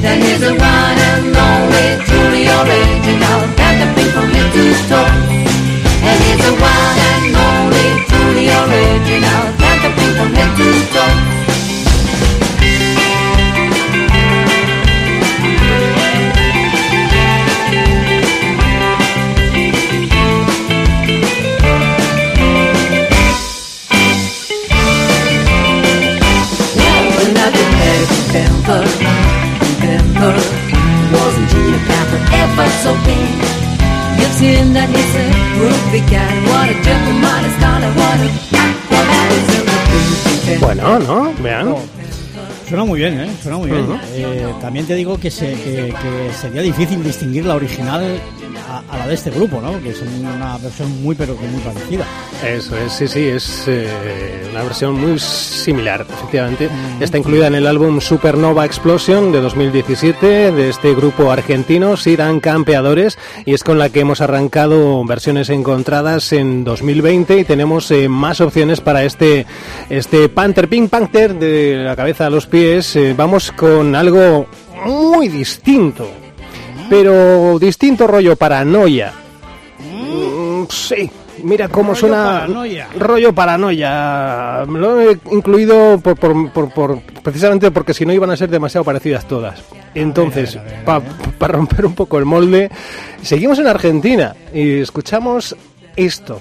That 0.00 0.22
he's 0.22 0.42
a 0.46 0.54
one 0.54 0.98
and 1.10 1.34
only, 1.34 1.98
truly 2.06 2.46
original 2.46 3.40
panther 3.58 3.90
pink 3.98 4.10
from 4.14 4.30
head 4.30 4.46
to 4.54 4.64
toe. 4.86 5.10
And 6.06 6.18
he's 6.22 6.38
a 6.46 6.54
one 6.54 6.98
and 7.10 7.34
only, 7.34 7.67
muy 42.98 43.10
bien, 43.10 43.20
¿eh? 43.20 43.32
Suena 43.42 43.58
muy 43.58 43.70
bien. 43.70 43.86
Eh, 44.12 44.52
también 44.60 44.86
te 44.86 44.94
digo 44.94 45.18
que, 45.20 45.30
se- 45.30 45.52
que- 45.54 45.94
que 46.02 46.32
sería 46.40 46.62
difícil 46.62 47.02
distinguir 47.04 47.44
la 47.46 47.54
original 47.54 48.02
de 49.08 49.14
este 49.14 49.30
grupo, 49.30 49.60
¿no? 49.60 49.80
Que 49.82 49.90
es 49.90 50.02
una 50.02 50.58
versión 50.58 51.02
muy, 51.02 51.14
pero 51.14 51.36
que 51.38 51.46
muy 51.46 51.60
parecida. 51.60 52.06
Eso 52.44 52.76
es, 52.76 52.92
sí, 52.92 53.08
sí, 53.08 53.26
es 53.26 53.64
eh, 53.66 54.46
una 54.50 54.62
versión 54.62 54.94
muy 54.94 55.18
similar, 55.18 56.06
efectivamente. 56.08 56.68
Está 57.00 57.18
incluida 57.18 57.46
en 57.46 57.54
el 57.54 57.66
álbum 57.66 58.00
Supernova 58.00 58.66
Explosion 58.66 59.32
de 59.32 59.40
2017 59.40 60.52
de 60.52 60.68
este 60.68 60.94
grupo 60.94 61.32
argentino, 61.32 61.96
Siran 61.96 62.40
Campeadores, 62.40 63.18
y 63.46 63.54
es 63.54 63.64
con 63.64 63.78
la 63.78 63.88
que 63.88 64.00
hemos 64.00 64.20
arrancado 64.20 65.04
versiones 65.04 65.48
encontradas 65.48 66.32
en 66.32 66.64
2020 66.64 67.38
y 67.38 67.44
tenemos 67.44 67.90
eh, 67.90 68.08
más 68.08 68.40
opciones 68.40 68.80
para 68.80 69.04
este, 69.04 69.46
este 69.88 70.28
Panther 70.28 70.68
Pink 70.68 70.90
Panther 70.90 71.34
de 71.34 71.76
la 71.76 71.96
cabeza 71.96 72.26
a 72.26 72.30
los 72.30 72.46
pies. 72.46 72.94
Eh, 72.96 73.14
vamos 73.16 73.52
con 73.52 73.94
algo 73.94 74.46
muy 74.84 75.28
distinto, 75.28 76.08
pero 76.88 77.58
distinto 77.58 78.06
rollo 78.06 78.36
paranoia. 78.36 79.12
Mm, 79.78 80.64
sí, 80.70 81.10
mira 81.42 81.68
cómo 81.68 81.88
Rollo 81.88 82.00
suena. 82.00 82.24
paranoia. 82.40 82.88
Rollo 82.98 83.32
paranoia. 83.34 84.64
Lo 84.66 85.00
he 85.00 85.18
incluido 85.32 85.98
por, 86.00 86.16
por- 86.16 86.52
por- 86.52 86.70
por- 86.72 87.00
precisamente 87.22 87.70
porque 87.70 87.94
si 87.94 88.04
no 88.06 88.12
iban 88.12 88.30
a 88.30 88.36
ser 88.36 88.50
demasiado 88.50 88.84
parecidas 88.84 89.26
todas. 89.26 89.62
Entonces, 89.94 90.58
para 90.84 91.52
romper 91.54 91.86
un 91.86 91.94
poco 91.94 92.18
el 92.18 92.24
molde, 92.24 92.70
seguimos 93.22 93.58
en 93.58 93.66
Argentina 93.66 94.34
y 94.54 94.80
escuchamos 94.80 95.56
esto. 95.96 96.40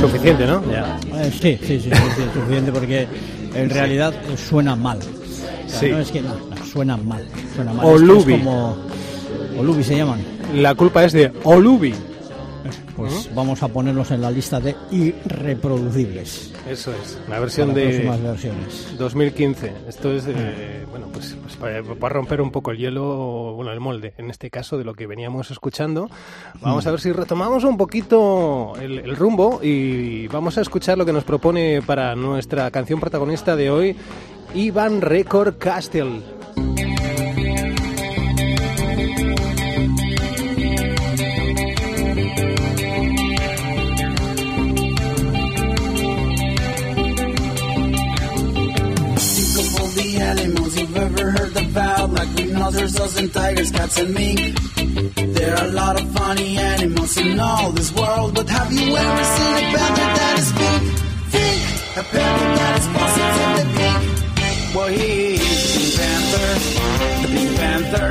Suficiente, 0.00 0.46
¿no? 0.46 0.62
Ya. 0.70 0.98
Eh, 1.22 1.30
sí, 1.30 1.58
sí, 1.60 1.80
sí, 1.80 1.90
sí, 1.90 1.90
sí, 2.16 2.22
suficiente 2.32 2.72
porque 2.72 3.06
en 3.54 3.70
realidad 3.70 4.14
suena 4.36 4.76
mal. 4.76 4.98
Sí. 5.80 5.90
No 5.90 5.98
es 5.98 6.10
que 6.10 6.20
no, 6.20 6.34
no, 6.34 6.64
suena 6.64 6.96
mal. 6.96 7.26
Suena 7.54 7.72
mal. 7.72 7.86
Olubi. 7.86 8.38
Como 8.38 8.76
Olubi 9.58 9.82
se 9.82 9.96
llaman. 9.96 10.20
La 10.54 10.74
culpa 10.74 11.04
es 11.04 11.12
de 11.12 11.32
Olubi. 11.44 11.94
Pues 12.96 13.34
vamos 13.34 13.62
a 13.62 13.68
ponerlos 13.68 14.10
en 14.10 14.20
la 14.20 14.30
lista 14.30 14.60
de 14.60 14.76
irreproducibles. 14.90 16.52
Eso 16.68 16.92
es, 16.92 17.18
la 17.28 17.40
versión 17.40 17.68
Para 17.68 17.80
de 17.80 17.98
versiones. 18.00 18.94
2015. 18.98 19.72
Esto 19.88 20.12
es, 20.12 20.26
eh, 20.28 20.84
bueno, 20.90 21.08
pues, 21.10 21.34
pues 21.40 21.56
para, 21.56 21.82
para 21.82 22.14
romper 22.14 22.42
un 22.42 22.50
poco 22.50 22.72
el 22.72 22.78
hielo, 22.78 23.54
bueno, 23.54 23.72
el 23.72 23.80
molde, 23.80 24.12
en 24.18 24.28
este 24.28 24.50
caso, 24.50 24.76
de 24.76 24.84
lo 24.84 24.92
que 24.94 25.06
veníamos 25.06 25.50
escuchando. 25.50 26.10
Vamos 26.60 26.86
a 26.86 26.90
ver 26.90 27.00
si 27.00 27.10
retomamos 27.10 27.64
un 27.64 27.78
poquito 27.78 28.74
el, 28.80 28.98
el 28.98 29.16
rumbo 29.16 29.60
y 29.62 30.28
vamos 30.28 30.58
a 30.58 30.60
escuchar 30.60 30.98
lo 30.98 31.06
que 31.06 31.12
nos 31.12 31.24
propone 31.24 31.80
para 31.80 32.14
nuestra 32.14 32.70
canción 32.70 33.00
protagonista 33.00 33.56
de 33.56 33.70
hoy, 33.70 33.96
Ivan 34.52 34.98
Record 34.98 35.60
Castle. 35.60 36.20
Think 49.20 49.54
of 49.54 49.80
all 49.80 49.86
the 49.94 50.16
animals 50.18 50.76
you've 50.76 50.96
ever 50.96 51.30
heard 51.30 51.56
about, 51.56 52.10
like 52.10 52.28
rhinoceroses 52.34 53.16
and 53.18 53.32
tigers, 53.32 53.70
cats 53.70 53.98
and 54.00 54.12
mink. 54.12 54.58
There 55.14 55.56
are 55.56 55.66
a 55.66 55.70
lot 55.70 56.00
of 56.00 56.10
funny 56.10 56.58
animals 56.58 57.16
in 57.16 57.38
all 57.38 57.70
this 57.70 57.92
world, 57.94 58.34
but 58.34 58.48
have 58.48 58.72
you 58.72 58.96
ever 58.96 59.24
seen 59.24 59.54
a 59.54 59.76
panther 59.78 60.10
that 60.18 60.36
is 60.40 60.52
pink? 60.58 60.82
Think, 61.30 61.62
a 61.96 62.02
panther 62.02 62.50
that 62.58 62.78
is 62.80 62.86
positively 62.88 63.74
pink. 63.74 63.79
Well, 64.72 64.86
he 64.86 65.34
is 65.34 65.74
the 65.74 65.98
Panther, 65.98 66.48
the 67.22 67.28
Pink 67.34 67.56
Panther. 67.58 68.10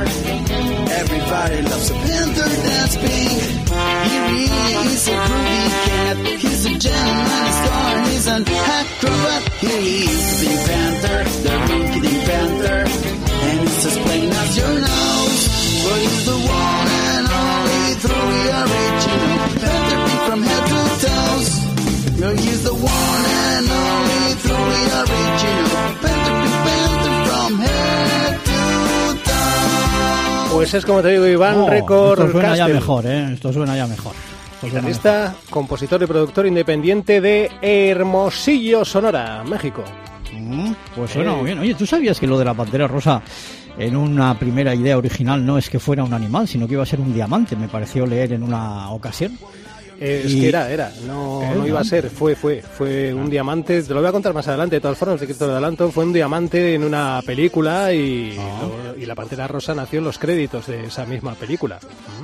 Everybody 0.92 1.62
loves 1.62 1.90
a 1.90 1.94
panther 1.94 2.48
that's 2.68 2.96
pink. 2.96 3.40
He 4.10 4.18
really 4.28 4.92
is 4.92 5.08
a 5.08 5.16
groovy 5.24 5.68
cat. 5.88 6.16
He's 6.38 6.64
a 6.66 6.78
gentleman, 6.78 7.46
a 7.48 7.52
star, 7.64 8.00
he's 8.08 8.26
an 8.26 8.44
acrobat. 8.46 9.42
He 9.60 10.04
is, 10.04 10.40
the 10.40 10.52
Panther, 10.68 11.24
the 11.44 11.52
Pinky 11.66 12.00
Pink 12.04 12.24
Panther. 12.28 12.80
And 13.40 13.60
it's 13.66 13.86
as 13.86 13.96
plain 13.96 14.30
as 14.30 14.56
your 14.58 14.74
nose. 14.84 15.42
But 15.80 15.98
he's 16.04 16.26
the 16.26 16.38
one 16.44 16.88
and 17.08 17.26
only 17.40 17.88
truly 18.04 18.44
original 18.60 19.36
Panther 19.64 20.00
Pink 20.06 20.20
from 20.28 20.42
head 20.42 20.64
to 20.68 20.80
toes. 21.08 22.20
No, 22.20 22.28
he's 22.34 22.62
the 22.64 22.74
one 22.74 23.24
and 23.48 23.66
only 23.70 24.34
truly 24.44 24.84
original 25.00 25.89
Pues 30.60 30.74
es 30.74 30.84
como 30.84 31.00
te 31.00 31.08
digo, 31.08 31.26
Iván 31.26 31.56
Oh, 31.56 31.70
Record 31.70 32.20
esto 32.20 32.32
suena 32.32 32.54
ya 32.54 32.68
mejor, 32.68 33.06
¿eh? 33.06 33.32
Esto 33.32 33.50
suena 33.50 33.76
ya 33.76 33.86
mejor. 33.86 34.12
Guitarrista, 34.62 35.34
compositor 35.48 36.02
y 36.02 36.06
productor 36.06 36.46
independiente 36.46 37.22
de 37.22 37.50
Hermosillo, 37.62 38.84
Sonora, 38.84 39.42
México. 39.42 39.82
Mm, 40.38 40.72
Pues 40.94 41.12
suena 41.12 41.32
Eh. 41.32 41.36
muy 41.36 41.44
bien. 41.46 41.58
Oye, 41.60 41.74
¿tú 41.74 41.86
sabías 41.86 42.20
que 42.20 42.26
lo 42.26 42.38
de 42.38 42.44
la 42.44 42.52
pantera 42.52 42.86
rosa 42.86 43.22
en 43.78 43.96
una 43.96 44.38
primera 44.38 44.74
idea 44.74 44.98
original 44.98 45.44
no 45.46 45.56
es 45.56 45.70
que 45.70 45.78
fuera 45.78 46.04
un 46.04 46.12
animal, 46.12 46.46
sino 46.46 46.66
que 46.66 46.74
iba 46.74 46.82
a 46.82 46.86
ser 46.86 47.00
un 47.00 47.14
diamante? 47.14 47.56
Me 47.56 47.68
pareció 47.68 48.04
leer 48.04 48.34
en 48.34 48.42
una 48.42 48.90
ocasión. 48.90 49.38
Eh, 50.00 50.22
es 50.24 50.32
Y- 50.32 50.40
que 50.40 50.48
era, 50.48 50.70
era, 50.70 50.90
no, 51.06 51.42
Eh, 51.42 51.52
no 51.54 51.66
iba 51.66 51.80
a 51.80 51.84
ser, 51.84 52.08
fue, 52.08 52.34
fue, 52.34 52.62
fue 52.62 53.12
un 53.12 53.28
diamante, 53.28 53.82
te 53.82 53.92
lo 53.92 54.00
voy 54.00 54.08
a 54.08 54.12
contar 54.12 54.32
más 54.32 54.48
adelante, 54.48 54.76
de 54.76 54.80
todas 54.80 54.96
formas, 54.96 55.20
de 55.20 55.26
que 55.26 55.34
te 55.34 55.44
lo 55.46 55.52
adelanto, 55.52 55.90
fue 55.90 56.04
un 56.04 56.12
diamante 56.14 56.74
en 56.74 56.84
una 56.84 57.20
película 57.26 57.92
y, 57.92 58.34
Ah. 58.38 58.62
lo- 58.94 58.96
y 58.98 59.04
la 59.04 59.14
Pantera 59.14 59.46
Rosa 59.46 59.74
nació 59.74 59.98
en 59.98 60.06
los 60.06 60.18
créditos 60.18 60.66
de 60.68 60.86
esa 60.86 61.04
misma 61.04 61.34
película. 61.34 61.78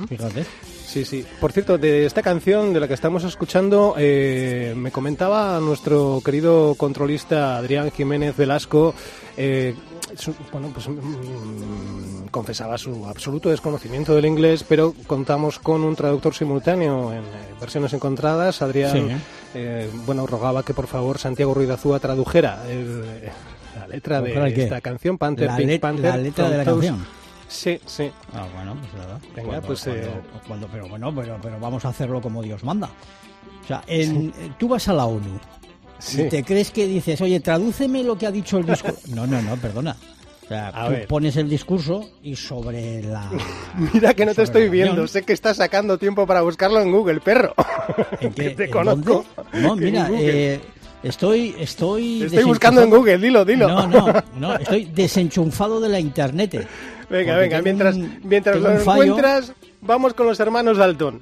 Fíjate. 0.09 0.43
Sí, 0.87 1.03
sí. 1.05 1.23
Por 1.39 1.51
cierto, 1.51 1.77
de 1.77 2.05
esta 2.05 2.21
canción 2.23 2.73
de 2.73 2.79
la 2.79 2.87
que 2.87 2.93
estamos 2.95 3.23
escuchando, 3.25 3.93
eh, 3.97 4.73
me 4.75 4.89
comentaba 4.89 5.59
nuestro 5.59 6.21
querido 6.25 6.73
controlista 6.75 7.57
Adrián 7.57 7.91
Jiménez 7.91 8.35
Velasco, 8.37 8.95
eh, 9.35 9.75
su- 10.15 10.35
bueno, 10.51 10.69
pues 10.73 10.87
mm, 10.87 12.27
confesaba 12.31 12.77
su 12.77 13.05
absoluto 13.05 13.49
desconocimiento 13.49 14.13
del 14.15 14.25
inglés, 14.25 14.63
pero 14.67 14.93
contamos 15.07 15.59
con 15.59 15.83
un 15.83 15.95
traductor 15.95 16.33
simultáneo 16.33 17.11
en 17.13 17.19
eh, 17.19 17.53
versiones 17.59 17.93
encontradas. 17.93 18.61
Adrián, 18.61 18.91
Sí. 18.91 19.07
eh, 19.55 19.89
bueno, 20.05 20.25
rogaba 20.27 20.63
que 20.63 20.73
por 20.73 20.87
favor 20.87 21.17
Santiago 21.19 21.53
Ruiz 21.53 21.69
Azúa 21.69 21.99
tradujera 21.99 22.63
la 23.77 23.87
letra 23.87 24.21
de 24.21 24.63
esta 24.63 24.81
canción, 24.81 25.17
Panther 25.17 25.47
La 25.47 25.57
Pink 25.57 25.79
Panther. 25.79 26.05
la 26.05 26.17
letra 26.17 26.49
de 26.49 26.57
la 26.57 26.65
canción. 26.65 27.05
Sí, 27.49 27.79
sí. 27.85 28.11
Ah, 28.33 28.45
bueno, 28.53 28.75
pues 28.81 28.93
nada. 28.95 29.19
Venga, 29.33 29.47
Cuando- 29.49 29.67
pues, 29.67 29.83
cuando- 29.83 30.01
eh, 30.03 30.21
cuando- 30.47 30.67
pero 30.67 30.89
bueno, 30.89 31.15
pero, 31.15 31.37
pero 31.41 31.59
vamos 31.59 31.85
a 31.85 31.89
hacerlo 31.89 32.19
como 32.21 32.43
Dios 32.43 32.63
manda. 32.65 32.89
O 33.63 33.67
sea, 33.67 33.83
en- 33.87 34.33
eh, 34.37 34.51
tú 34.57 34.67
vas 34.67 34.85
a 34.89 34.93
la 34.93 35.05
ONU 35.05 35.39
Sí. 35.99 36.21
y 36.21 36.29
te 36.29 36.43
crees 36.43 36.71
que 36.71 36.87
dices, 36.87 37.19
oye, 37.21 37.39
tradúceme 37.39 38.03
lo 38.03 38.17
que 38.17 38.27
ha 38.27 38.31
dicho 38.31 38.57
el 38.59 38.65
discurso. 38.65 38.99
No, 39.15 39.25
no, 39.27 39.41
no, 39.41 39.55
perdona. 39.57 39.95
O 40.45 40.47
sea, 40.47 40.69
A 40.69 40.85
tú 40.85 40.91
ver. 40.91 41.07
pones 41.07 41.35
el 41.35 41.49
discurso 41.49 42.09
y 42.23 42.35
sobre 42.35 43.03
la... 43.03 43.29
Mira 43.93 44.13
que 44.13 44.25
no 44.25 44.33
te 44.33 44.43
estoy 44.43 44.69
viendo, 44.69 45.05
sé 45.07 45.23
que 45.23 45.33
estás 45.33 45.57
sacando 45.57 45.97
tiempo 45.97 46.25
para 46.25 46.41
buscarlo 46.41 46.79
en 46.79 46.91
Google, 46.91 47.19
perro. 47.19 47.53
¿En 48.21 48.31
que 48.33 48.43
qué- 48.43 48.49
te 48.51 48.63
en 48.65 48.71
conozco. 48.71 49.25
dónde? 49.51 49.61
No, 49.67 49.75
mira, 49.75 50.09
eh, 50.13 50.61
estoy, 51.03 51.53
estoy... 51.59 52.23
Estoy 52.23 52.43
buscando 52.45 52.81
en 52.81 52.89
Google, 52.89 53.17
dilo, 53.17 53.43
dilo. 53.43 53.67
No, 53.67 53.87
no, 53.87 54.23
no, 54.39 54.55
estoy 54.55 54.85
desenchufado 54.85 55.81
de 55.81 55.89
la 55.89 55.99
internet. 55.99 56.65
venga, 57.09 57.35
venga, 57.35 57.61
mientras, 57.61 57.95
un- 57.95 58.19
mientras 58.23 58.55
lo 58.57 58.71
encuentras, 58.79 59.51
vamos 59.81 60.13
con 60.13 60.27
los 60.27 60.39
hermanos 60.39 60.77
Dalton. 60.77 61.19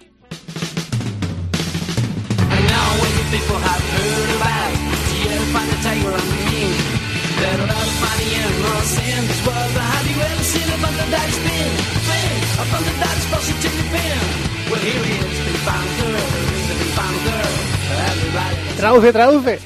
Now 2.69 2.93
Traduce, 18.77 19.13
traduce. 19.13 19.59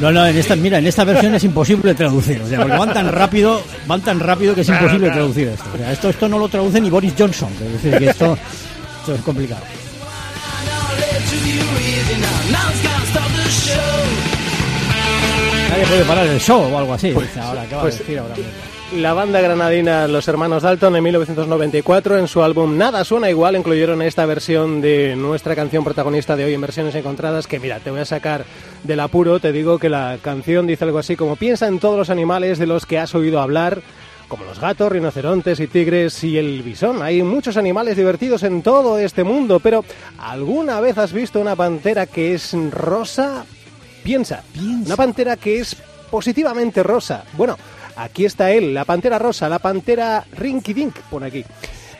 No, 0.00 0.12
no, 0.12 0.26
en 0.26 0.36
esta, 0.36 0.54
mira, 0.56 0.78
en 0.78 0.86
esta 0.86 1.04
versión 1.04 1.34
es 1.34 1.44
imposible 1.44 1.94
traducir, 1.94 2.40
o 2.42 2.46
sea, 2.46 2.60
porque 2.60 2.76
van 2.76 2.92
tan 2.92 3.10
rápido, 3.10 3.62
van 3.86 4.02
tan 4.02 4.20
rápido 4.20 4.54
que 4.54 4.60
es 4.60 4.68
imposible 4.68 5.10
traducir 5.10 5.48
esto. 5.48 5.64
O 5.72 5.78
sea, 5.78 5.92
esto, 5.92 6.10
esto 6.10 6.28
no 6.28 6.38
lo 6.38 6.48
traduce 6.48 6.80
ni 6.80 6.90
Boris 6.90 7.14
Johnson, 7.18 7.48
es 7.64 7.72
decir, 7.72 7.98
que 7.98 8.10
esto, 8.10 8.36
esto 9.00 9.14
es 9.14 9.20
complicado. 9.22 9.62
Nadie 15.70 15.86
puede 15.86 16.04
parar 16.04 16.26
el 16.26 16.40
show 16.40 16.62
o 16.62 16.78
algo 16.78 16.94
así. 16.94 17.12
Pues, 17.12 17.34
ahora, 17.38 17.62
acaba 17.62 17.84
de 17.84 17.88
pues, 17.88 17.98
decir 17.98 18.18
ahora 18.18 18.36
mismo. 18.36 18.75
La 18.92 19.14
banda 19.14 19.40
granadina 19.40 20.06
Los 20.06 20.28
Hermanos 20.28 20.62
Dalton 20.62 20.94
en 20.94 21.02
1994 21.02 22.18
en 22.18 22.28
su 22.28 22.44
álbum 22.44 22.78
Nada 22.78 23.02
suena 23.04 23.28
igual 23.28 23.56
incluyeron 23.56 24.00
esta 24.00 24.24
versión 24.26 24.80
de 24.80 25.16
nuestra 25.16 25.56
canción 25.56 25.82
protagonista 25.82 26.36
de 26.36 26.44
hoy 26.44 26.54
en 26.54 26.60
versiones 26.60 26.94
encontradas 26.94 27.48
que 27.48 27.58
mira, 27.58 27.80
te 27.80 27.90
voy 27.90 27.98
a 27.98 28.04
sacar 28.04 28.44
del 28.84 29.00
apuro, 29.00 29.40
te 29.40 29.50
digo 29.50 29.80
que 29.80 29.88
la 29.88 30.18
canción 30.22 30.68
dice 30.68 30.84
algo 30.84 30.98
así 30.98 31.16
como 31.16 31.34
piensa 31.34 31.66
en 31.66 31.80
todos 31.80 31.98
los 31.98 32.10
animales 32.10 32.60
de 32.60 32.66
los 32.66 32.86
que 32.86 33.00
has 33.00 33.12
oído 33.16 33.40
hablar 33.40 33.82
como 34.28 34.44
los 34.44 34.60
gatos, 34.60 34.92
rinocerontes 34.92 35.58
y 35.58 35.66
tigres 35.66 36.22
y 36.22 36.38
el 36.38 36.62
bisón. 36.62 37.02
Hay 37.02 37.22
muchos 37.24 37.56
animales 37.56 37.96
divertidos 37.96 38.44
en 38.44 38.62
todo 38.62 38.98
este 38.98 39.24
mundo, 39.24 39.58
pero 39.58 39.84
¿alguna 40.18 40.80
vez 40.80 40.96
has 40.98 41.12
visto 41.12 41.40
una 41.40 41.56
pantera 41.56 42.06
que 42.06 42.34
es 42.34 42.54
rosa? 42.70 43.44
Piensa, 44.04 44.44
una 44.56 44.94
pantera 44.94 45.36
que 45.36 45.58
es 45.58 45.76
positivamente 46.08 46.82
rosa. 46.82 47.24
Bueno, 47.36 47.56
aquí 47.96 48.24
está 48.24 48.52
él, 48.52 48.74
la 48.74 48.84
pantera 48.84 49.18
rosa, 49.18 49.48
la 49.48 49.58
pantera 49.58 50.24
Rinky 50.32 50.72
Dink, 50.72 50.96
por 51.10 51.24
aquí. 51.24 51.44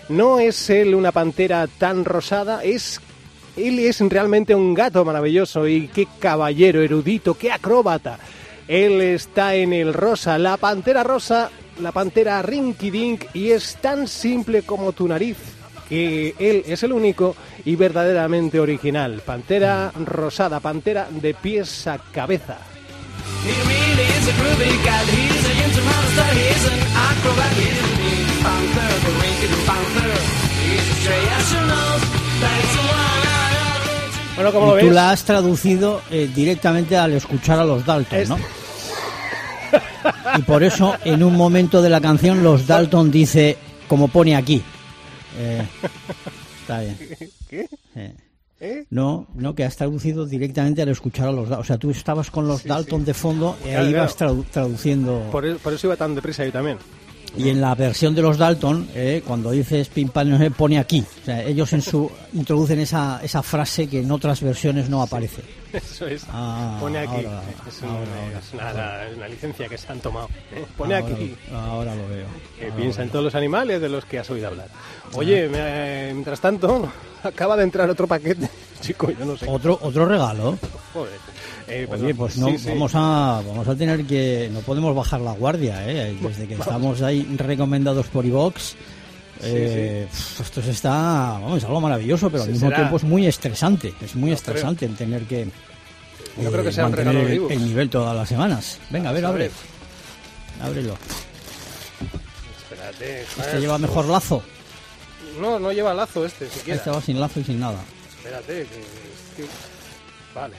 No 0.08 0.38
es 0.38 0.70
él 0.70 0.94
una 0.94 1.12
pantera 1.12 1.66
tan 1.66 2.04
rosada, 2.04 2.62
es 2.62 3.00
él 3.56 3.78
es 3.78 4.00
realmente 4.00 4.54
un 4.54 4.74
gato 4.74 5.04
maravilloso 5.04 5.66
y 5.66 5.88
qué 5.88 6.06
caballero 6.18 6.82
erudito, 6.82 7.34
qué 7.34 7.50
acróbata. 7.50 8.18
Él 8.68 9.00
está 9.00 9.54
en 9.54 9.72
el 9.72 9.94
rosa, 9.94 10.38
la 10.38 10.56
pantera 10.56 11.02
rosa, 11.02 11.50
la 11.80 11.92
pantera 11.92 12.42
Rinky 12.42 12.90
Dink 12.90 13.24
y 13.34 13.50
es 13.50 13.76
tan 13.80 14.06
simple 14.06 14.62
como 14.62 14.92
tu 14.92 15.08
nariz 15.08 15.38
que 15.88 16.34
él 16.38 16.64
es 16.66 16.82
el 16.82 16.92
único 16.92 17.36
y 17.64 17.76
verdaderamente 17.76 18.60
original. 18.60 19.22
Pantera 19.24 19.92
rosada, 20.04 20.60
pantera 20.60 21.08
de 21.10 21.34
pies 21.34 21.86
a 21.86 21.98
cabeza. 21.98 22.58
Bueno, 34.36 34.52
como 34.52 34.66
lo 34.66 34.78
Y 34.78 34.80
tú 34.80 34.86
ves, 34.86 34.94
la 34.94 35.10
has 35.10 35.24
traducido 35.24 36.02
eh, 36.10 36.28
directamente 36.34 36.96
al 36.96 37.12
escuchar 37.14 37.58
a 37.58 37.64
los 37.64 37.84
Dalton, 37.86 38.18
Es- 38.18 38.28
¿no? 38.28 38.38
Y 40.38 40.42
por 40.42 40.62
eso, 40.62 40.94
en 41.04 41.22
un 41.22 41.34
momento 41.36 41.82
de 41.82 41.88
la 41.90 42.00
canción, 42.00 42.42
los 42.42 42.66
Dalton 42.66 43.10
dice, 43.10 43.56
como 43.88 44.08
pone 44.08 44.36
aquí. 44.36 44.62
Eh, 45.38 45.66
está 46.60 46.80
bien. 46.80 46.98
¿Qué? 47.48 47.68
Eh. 47.96 48.12
¿Eh? 48.58 48.86
No, 48.90 49.26
no, 49.34 49.54
que 49.54 49.64
has 49.64 49.76
traducido 49.76 50.24
directamente 50.24 50.80
al 50.80 50.88
escuchar 50.88 51.28
a 51.28 51.32
los 51.32 51.48
Dalton. 51.48 51.60
O 51.60 51.64
sea, 51.64 51.76
tú 51.78 51.90
estabas 51.90 52.30
con 52.30 52.48
los 52.48 52.64
Dalton 52.64 53.04
de 53.04 53.12
fondo 53.12 53.56
y 53.60 53.64
Claro, 53.68 53.80
ahí 53.84 53.90
claro. 53.92 54.04
ibas 54.04 54.18
tradu- 54.18 54.44
traduciendo. 54.50 55.28
por, 55.30 55.44
e- 55.44 55.56
por 55.56 55.72
eso 55.74 55.86
iba 55.88 55.96
tan 55.96 56.14
deprisa 56.14 56.44
yo 56.44 56.52
también. 56.52 56.78
Y 57.36 57.50
en 57.50 57.60
la 57.60 57.74
versión 57.74 58.14
de 58.14 58.22
los 58.22 58.38
Dalton, 58.38 58.88
eh, 58.94 59.22
cuando 59.26 59.50
dices 59.50 59.88
pim 59.88 60.08
pam, 60.08 60.28
no 60.30 60.38
sé, 60.38 60.50
pone 60.50 60.78
aquí. 60.78 61.04
O 61.22 61.24
sea, 61.24 61.42
ellos 61.42 61.70
en 61.74 61.82
su 61.82 62.10
introducen 62.32 62.78
esa, 62.80 63.20
esa 63.22 63.42
frase 63.42 63.88
que 63.88 64.00
en 64.00 64.10
otras 64.10 64.40
versiones 64.40 64.88
no 64.88 65.02
aparece. 65.02 65.42
Eso 65.72 66.06
es. 66.06 66.24
Ah, 66.30 66.78
Pone 66.80 66.98
aquí. 66.98 67.10
ahora, 67.26 67.42
es, 67.68 67.82
un- 67.82 67.88
ahora, 67.90 68.38
es 68.38 68.54
una, 68.54 69.04
es 69.04 69.16
una 69.18 69.28
licencia 69.28 69.68
que 69.68 69.76
se 69.76 69.92
han 69.92 70.00
tomado. 70.00 70.28
¿eh? 70.54 70.64
Pone 70.78 70.94
aquí. 70.94 71.36
ahora 71.52 71.94
lo 71.94 72.08
veo. 72.08 72.26
Que 72.58 72.72
piensa 72.72 73.02
en 73.02 73.10
todos 73.10 73.24
los 73.26 73.34
animales 73.34 73.80
de 73.82 73.88
los 73.90 74.04
que 74.06 74.18
has 74.18 74.30
oído 74.30 74.46
hablar. 74.48 74.68
Oye, 75.12 75.48
me- 75.48 76.12
mientras 76.14 76.40
tanto, 76.40 76.90
acaba 77.22 77.56
de 77.56 77.64
entrar 77.64 77.90
otro 77.90 78.06
paquete. 78.06 78.48
Chico, 78.80 79.10
yo 79.10 79.24
no 79.24 79.36
sé. 79.36 79.46
Otro, 79.48 79.78
otro 79.82 80.06
regalo. 80.06 80.58
Joder. 80.92 81.12
Eh, 81.68 81.86
Oye, 81.90 82.14
pues 82.14 82.36
no, 82.38 82.48
Sí, 82.50 82.58
sí. 82.58 82.68
vamos 82.68 82.92
a 82.94 83.42
vamos 83.46 83.66
a 83.66 83.74
tener 83.74 84.04
que 84.04 84.48
no 84.52 84.60
podemos 84.60 84.94
bajar 84.94 85.20
la 85.20 85.32
guardia, 85.32 85.84
¿eh? 85.90 86.16
Desde 86.20 86.46
que 86.46 86.54
estamos 86.54 87.02
ahí 87.02 87.22
recomendados 87.36 88.06
por 88.06 88.24
iVox. 88.24 88.74
eh, 89.42 90.06
pf, 90.08 90.42
esto 90.42 90.60
está, 90.60 90.90
vamos, 90.90 91.58
es 91.58 91.64
algo 91.64 91.80
maravilloso, 91.80 92.30
pero 92.30 92.44
al 92.44 92.50
mismo 92.50 92.68
será- 92.68 92.76
tiempo 92.82 92.96
es 92.96 93.02
muy 93.04 93.26
estresante. 93.26 93.92
Es 94.00 94.14
muy 94.14 94.30
No 94.30 94.36
estresante 94.36 94.86
el 94.86 94.94
tener 94.94 95.22
que 95.24 95.42
eh, 95.42 95.48
Yo 96.40 96.52
creo 96.52 96.62
que 96.64 96.70
sea 96.72 96.84
un 96.86 96.92
mantener 96.92 97.14
regalo 97.24 97.48
de 97.48 97.54
el, 97.54 97.64
nivel 97.64 97.90
todas 97.90 98.14
las 98.16 98.28
semanas. 98.28 98.78
Venga, 98.90 99.10
a 99.10 99.12
ver, 99.12 99.24
abre. 99.26 99.50
Ábrelo. 100.62 100.96
Espérate. 102.62 103.22
Este 103.22 103.60
lleva 103.60 103.78
mejor 103.78 104.06
lazo. 104.06 104.42
No, 105.40 105.58
no 105.58 105.72
lleva 105.72 105.92
lazo 105.92 106.24
este 106.24 106.48
siquiera. 106.48 106.78
Este 106.78 106.90
va 106.90 107.00
sin 107.02 107.20
lazo 107.20 107.40
y 107.40 107.44
sin 107.44 107.60
nada. 107.60 107.78
Espérate, 108.26 108.66
que, 108.66 109.42
que- 109.42 109.48
Vale. 110.34 110.56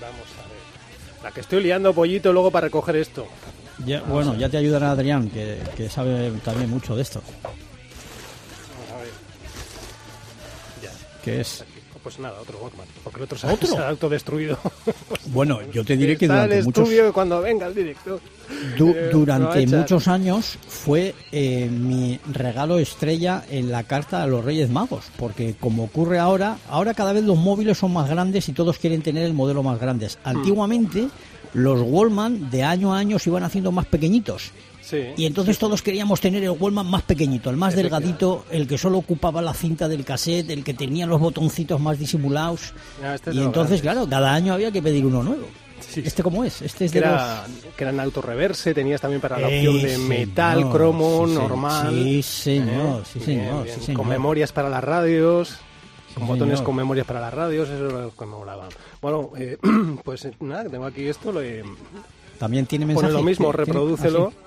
Vamos 0.00 0.26
a 0.42 0.48
ver. 0.48 1.22
La 1.22 1.30
que 1.30 1.40
estoy 1.40 1.62
liando, 1.62 1.92
pollito, 1.94 2.32
luego 2.32 2.50
para 2.50 2.66
recoger 2.68 2.96
esto. 2.96 3.26
Ya- 3.84 4.00
bueno, 4.02 4.34
ya 4.36 4.48
te 4.48 4.56
ayudará 4.56 4.92
Adrián, 4.92 5.28
que, 5.28 5.58
que 5.76 5.88
sabe 5.90 6.30
también 6.44 6.70
mucho 6.70 6.96
de 6.96 7.02
esto. 7.02 7.22
Vamos 7.42 8.92
a 8.92 8.96
ver. 8.98 9.10
Ya. 10.82 10.90
¿Qué 11.22 11.40
es? 11.42 11.64
Pues 12.04 12.18
nada, 12.20 12.38
otro 12.40 12.58
Walkman. 12.62 12.86
Porque 13.02 13.18
el 13.18 13.24
otro 13.24 13.38
se, 13.38 13.46
¿Otro? 13.48 13.66
se 13.66 13.76
ha 13.78 13.88
autodestruido. 13.88 14.58
Bueno, 15.28 15.58
yo 15.72 15.84
te 15.84 15.96
diré 15.96 16.16
que 16.18 16.28
durante 16.28 16.58
el 16.58 16.64
muchos, 16.64 16.88
cuando 17.12 17.40
venga 17.40 17.66
el 17.66 17.74
director. 17.74 18.20
Du- 18.78 18.90
Eh, 18.94 19.08
durante 19.10 19.66
muchos 19.66 20.06
años 20.06 20.58
fue 20.68 21.14
eh, 21.32 21.66
mi 21.68 22.20
regalo 22.30 22.78
estrella 22.78 23.42
en 23.50 23.70
la 23.72 23.84
carta 23.84 24.22
a 24.22 24.26
los 24.26 24.44
Reyes 24.44 24.68
Magos, 24.70 25.06
porque 25.16 25.54
como 25.58 25.84
ocurre 25.84 26.18
ahora, 26.18 26.58
ahora 26.68 26.92
cada 26.94 27.12
vez 27.14 27.24
los 27.24 27.38
móviles 27.38 27.78
son 27.78 27.94
más 27.94 28.08
grandes 28.08 28.48
y 28.48 28.52
todos 28.52 28.78
quieren 28.78 29.00
tener 29.02 29.24
el 29.24 29.32
modelo 29.32 29.62
más 29.62 29.80
grandes. 29.80 30.18
Hmm. 30.24 30.28
Antiguamente 30.28 31.08
los 31.54 31.80
Wallman 31.82 32.50
de 32.50 32.62
año 32.64 32.94
a 32.94 32.98
año 32.98 33.18
se 33.18 33.30
iban 33.30 33.44
haciendo 33.44 33.72
más 33.72 33.86
pequeñitos. 33.86 34.50
Sí. 34.84 35.02
Y 35.16 35.24
entonces 35.26 35.58
todos 35.58 35.80
queríamos 35.80 36.20
tener 36.20 36.42
el 36.44 36.50
Wallman 36.50 36.86
más 36.86 37.02
pequeñito, 37.02 37.48
el 37.48 37.56
más 37.56 37.74
delgadito, 37.74 38.44
el 38.50 38.66
que 38.66 38.76
solo 38.76 38.98
ocupaba 38.98 39.40
la 39.40 39.54
cinta 39.54 39.88
del 39.88 40.04
cassette, 40.04 40.50
el 40.50 40.62
que 40.62 40.74
tenía 40.74 41.06
los 41.06 41.20
botoncitos 41.20 41.80
más 41.80 41.98
disimulados. 41.98 42.74
Este 43.02 43.30
es 43.30 43.36
y 43.36 43.38
los 43.38 43.46
entonces, 43.46 43.80
claro, 43.80 44.06
cada 44.08 44.34
año 44.34 44.52
había 44.52 44.70
que 44.70 44.82
pedir 44.82 45.06
uno 45.06 45.22
nuevo. 45.22 45.46
Sí. 45.80 46.02
¿Este 46.04 46.22
cómo 46.22 46.44
es? 46.44 46.60
Este 46.62 46.84
es 46.86 46.92
que, 46.92 47.00
de 47.00 47.06
era, 47.06 47.44
que 47.76 47.84
eran 47.84 47.98
autorreverse, 48.00 48.74
tenías 48.74 49.00
también 49.00 49.20
para 49.20 49.38
la 49.38 49.48
Eh, 49.50 49.58
opción 49.68 49.82
de 49.82 49.94
señor, 49.94 50.08
metal, 50.08 50.70
cromo, 50.70 51.26
normal. 51.26 51.90
sí, 51.94 52.22
señor, 52.22 53.02
sí, 53.06 53.18
Bien, 53.20 53.26
señor, 53.40 53.64
bien, 53.64 53.76
sí, 53.78 53.84
señor. 53.86 54.00
Con 54.00 54.08
memorias 54.08 54.52
para 54.52 54.68
las 54.68 54.82
radios, 54.84 55.56
con 56.14 56.26
botones 56.26 56.54
señor. 56.58 56.64
con 56.66 56.76
memorias 56.76 57.06
para 57.06 57.20
las 57.20 57.32
radios, 57.34 57.68
eso 57.68 57.88
era 57.90 58.00
lo 58.02 58.14
que 58.16 58.24
me 58.26 58.32
molaba. 58.32 58.68
Bueno, 59.00 59.30
eh, 59.36 59.56
pues 60.04 60.26
nada, 60.40 60.68
tengo 60.68 60.84
aquí 60.86 61.06
esto, 61.06 61.32
lo, 61.32 61.40
eh, 61.42 61.62
los... 61.64 62.38
También 62.38 62.66
tiene 62.66 62.86
mensaje. 62.86 63.06
pone 63.08 63.18
lo 63.18 63.24
mismo, 63.24 63.50
¿Tiene- 63.52 63.64
tiene- 63.64 63.72
reprodúcelo. 63.80 64.32
ah, 64.34 64.43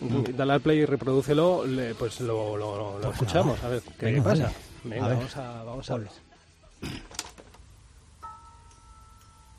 Dale 0.00 0.52
al 0.54 0.60
play 0.60 0.78
y 0.78 0.84
reprodúcelo, 0.86 1.64
le- 1.66 1.94
pues 1.94 2.20
lo, 2.20 2.56
lo- 2.56 2.76
lo- 2.76 2.92
lo 2.94 3.00
Pues 3.00 3.12
escuchamos, 3.14 3.56
nada. 3.56 3.68
a 3.68 3.70
ver 3.70 3.82
qué 3.98 4.06
Venga, 4.06 4.24
pasa. 4.24 4.42
dale. 4.44 4.54
Venga, 4.84 5.06
A 5.06 5.08
vamos 5.08 5.36
a, 5.36 5.62
vamos 5.64 5.90
a 5.90 5.96
ver. 5.98 6.08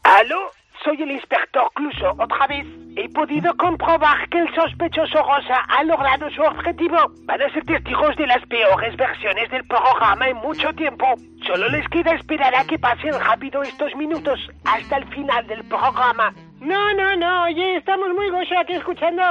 ¿Aló? 0.03 0.51
Soy 0.83 1.01
el 1.01 1.11
inspector 1.11 1.63
Cluso, 1.73 2.11
otra 2.19 2.45
vez. 2.45 2.65
He 2.95 3.09
podido 3.09 3.55
comprobar 3.57 4.29
que 4.29 4.37
el 4.37 4.53
sospechoso 4.53 5.17
Rosa 5.23 5.61
ha 5.67 5.83
logrado 5.83 6.29
su 6.29 6.41
objetivo. 6.43 6.97
Van 7.23 7.41
a 7.41 7.49
ser 7.51 7.65
testigos 7.65 8.15
de 8.17 8.27
las 8.27 8.45
peores 8.45 8.95
versiones 8.95 9.49
del 9.49 9.63
programa 9.65 10.27
en 10.29 10.37
mucho 10.37 10.71
tiempo. 10.73 11.05
Solo 11.47 11.69
les 11.69 11.87
queda 11.89 12.11
esperar 12.13 12.53
a 12.55 12.65
que 12.65 12.77
pasen 12.77 13.13
rápido 13.19 13.63
estos 13.63 13.95
minutos 13.95 14.39
hasta 14.63 14.97
el 14.97 15.07
final 15.07 15.47
del 15.47 15.63
programa. 15.63 16.31
No, 16.65 16.93
no, 16.95 17.15
no, 17.15 17.43
oye, 17.43 17.77
estamos 17.77 18.09
muy 18.15 18.27
gozo 18.31 18.57
aquí 18.57 18.73
escuchando. 18.73 19.21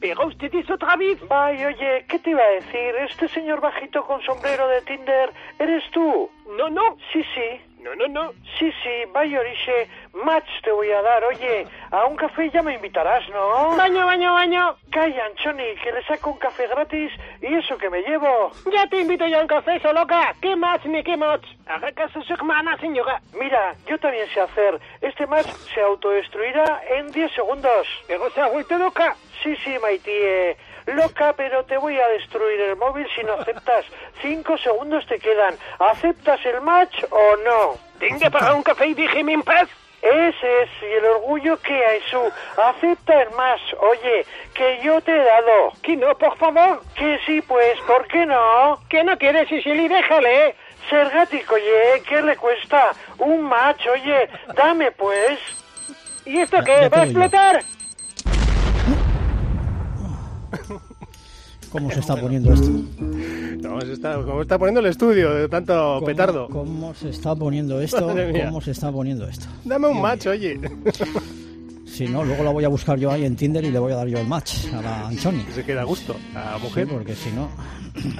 Pero 0.00 0.28
ustedes 0.28 0.70
otra 0.70 0.94
vez. 0.94 1.18
Ay, 1.28 1.64
oye, 1.64 2.04
¿qué 2.08 2.20
te 2.20 2.30
iba 2.30 2.40
a 2.40 2.50
decir? 2.50 2.94
Este 3.10 3.26
señor 3.30 3.60
bajito 3.60 4.04
con 4.04 4.22
sombrero 4.22 4.68
de 4.68 4.80
Tinder, 4.82 5.32
¿eres 5.58 5.82
tú? 5.90 6.30
No, 6.56 6.70
no, 6.70 6.96
Sí, 7.12 7.20
sí. 7.34 7.60
No, 7.84 7.94
no, 7.94 8.08
no. 8.08 8.32
Sí, 8.58 8.72
sí, 8.82 8.90
vaya 9.12 9.40
oriche, 9.40 9.88
match 10.24 10.48
te 10.62 10.72
voy 10.72 10.90
a 10.90 11.02
dar. 11.02 11.22
Oye, 11.24 11.66
a 11.90 12.06
un 12.06 12.16
café 12.16 12.50
ya 12.50 12.62
me 12.62 12.74
invitarás, 12.74 13.28
¿no? 13.28 13.76
Baño, 13.76 14.06
baño, 14.06 14.32
baño. 14.32 14.76
Calla, 14.90 15.26
Anchoni, 15.26 15.74
que 15.82 15.92
le 15.92 16.02
saco 16.04 16.30
un 16.30 16.38
café 16.38 16.66
gratis 16.66 17.12
y 17.42 17.54
eso 17.54 17.76
que 17.76 17.90
me 17.90 18.00
llevo. 18.00 18.52
Ya 18.72 18.86
te 18.88 19.00
invito 19.00 19.26
yo 19.26 19.38
a 19.38 19.42
un 19.42 19.46
café, 19.46 19.78
so 19.80 19.92
loca. 19.92 20.34
¿Qué 20.40 20.56
más 20.56 20.84
ni 20.86 21.02
qué 21.02 21.16
más? 21.16 21.40
Haga 21.66 21.92
caso 21.92 22.20
hermana, 22.28 22.76
señora. 22.78 23.20
Mira, 23.38 23.74
yo 23.86 23.98
también 23.98 24.26
sé 24.28 24.40
hacer. 24.40 24.80
Este 25.02 25.26
match 25.26 25.48
se 25.74 25.82
autodestruirá 25.82 26.82
en 26.88 27.12
10 27.12 27.32
segundos. 27.32 27.86
Pero 28.08 28.30
se 28.30 28.40
ha 28.40 28.48
vuelto 28.48 28.78
loca. 28.78 29.14
Sí, 29.42 29.54
sí, 29.56 29.76
Maití. 29.82 30.10
Loca, 30.86 31.32
pero 31.36 31.64
te 31.64 31.76
voy 31.78 31.98
a 31.98 32.08
destruir 32.08 32.60
el 32.60 32.76
móvil 32.76 33.06
si 33.14 33.22
no 33.24 33.34
aceptas. 33.34 33.84
Cinco 34.20 34.56
segundos 34.58 35.06
te 35.06 35.18
quedan. 35.18 35.54
¿Aceptas 35.78 36.44
el 36.44 36.60
match 36.60 37.04
o 37.10 37.36
no? 37.44 37.78
Tenga 37.98 38.28
para 38.30 38.54
un 38.54 38.62
café 38.62 38.88
y 38.88 38.94
déjeme 38.94 39.32
en 39.32 39.42
paz. 39.42 39.68
Ese 40.02 40.62
es 40.62 40.68
y 40.82 40.86
el 40.96 41.04
orgullo 41.06 41.58
que 41.60 41.72
hay 41.72 42.00
su. 42.10 42.20
Acepta 42.62 43.22
el 43.22 43.30
más. 43.30 43.58
Oye, 43.80 44.26
que 44.52 44.80
yo 44.82 45.00
te 45.00 45.12
he 45.12 45.24
dado. 45.24 45.72
Que 45.82 45.96
no, 45.96 46.14
por 46.18 46.36
favor. 46.36 46.82
Que 46.94 47.18
sí, 47.24 47.40
pues, 47.40 47.80
¿por 47.86 48.06
qué 48.08 48.26
no? 48.26 48.78
Que 48.90 49.02
no 49.02 49.16
quieres, 49.16 49.48
Sicily, 49.48 49.88
déjale. 49.88 50.54
Sergático, 50.90 51.54
oye, 51.54 52.02
¿qué 52.06 52.20
le 52.20 52.36
cuesta? 52.36 52.90
Un 53.18 53.40
match, 53.44 53.86
oye, 53.86 54.28
dame 54.54 54.92
pues. 54.92 55.38
¿Y 56.26 56.40
esto 56.42 56.58
Ya- 56.58 56.64
qué? 56.64 56.88
¿Va 56.90 56.98
a 57.00 57.04
explotar? 57.04 57.60
¿Cómo 61.74 61.90
se 61.90 61.98
está 61.98 62.14
poniendo 62.14 62.52
esto? 62.54 62.70
¿Cómo 63.62 63.80
se 63.80 63.92
está, 63.94 64.14
cómo 64.22 64.42
está 64.42 64.58
poniendo 64.58 64.78
el 64.78 64.86
estudio 64.86 65.34
de 65.34 65.48
tanto 65.48 65.74
¿Cómo- 65.96 66.06
petardo? 66.06 66.48
¿Cómo 66.48 66.94
se 66.94 67.08
está 67.08 67.34
poniendo 67.34 67.80
esto? 67.82 68.06
¿Cómo 68.44 68.60
se 68.60 68.70
está 68.70 68.92
poniendo 68.92 69.26
esto? 69.26 69.46
Dame 69.64 69.88
un 69.88 70.00
macho, 70.00 70.30
oye. 70.30 70.60
Si 71.94 72.08
no, 72.08 72.24
luego 72.24 72.42
la 72.42 72.50
voy 72.50 72.64
a 72.64 72.68
buscar 72.68 72.98
yo 72.98 73.12
ahí 73.12 73.24
en 73.24 73.36
Tinder 73.36 73.64
y 73.64 73.70
le 73.70 73.78
voy 73.78 73.92
a 73.92 73.94
dar 73.94 74.08
yo 74.08 74.18
el 74.18 74.26
match 74.26 74.66
a 74.74 74.82
la 74.82 75.06
Anchoni. 75.06 75.46
Se 75.54 75.64
queda 75.64 75.82
a 75.82 75.84
gusto 75.84 76.16
a 76.34 76.50
la 76.50 76.58
mujer. 76.58 76.88
Sí, 76.88 76.92
porque 76.92 77.14
si 77.14 77.30
no... 77.30 77.48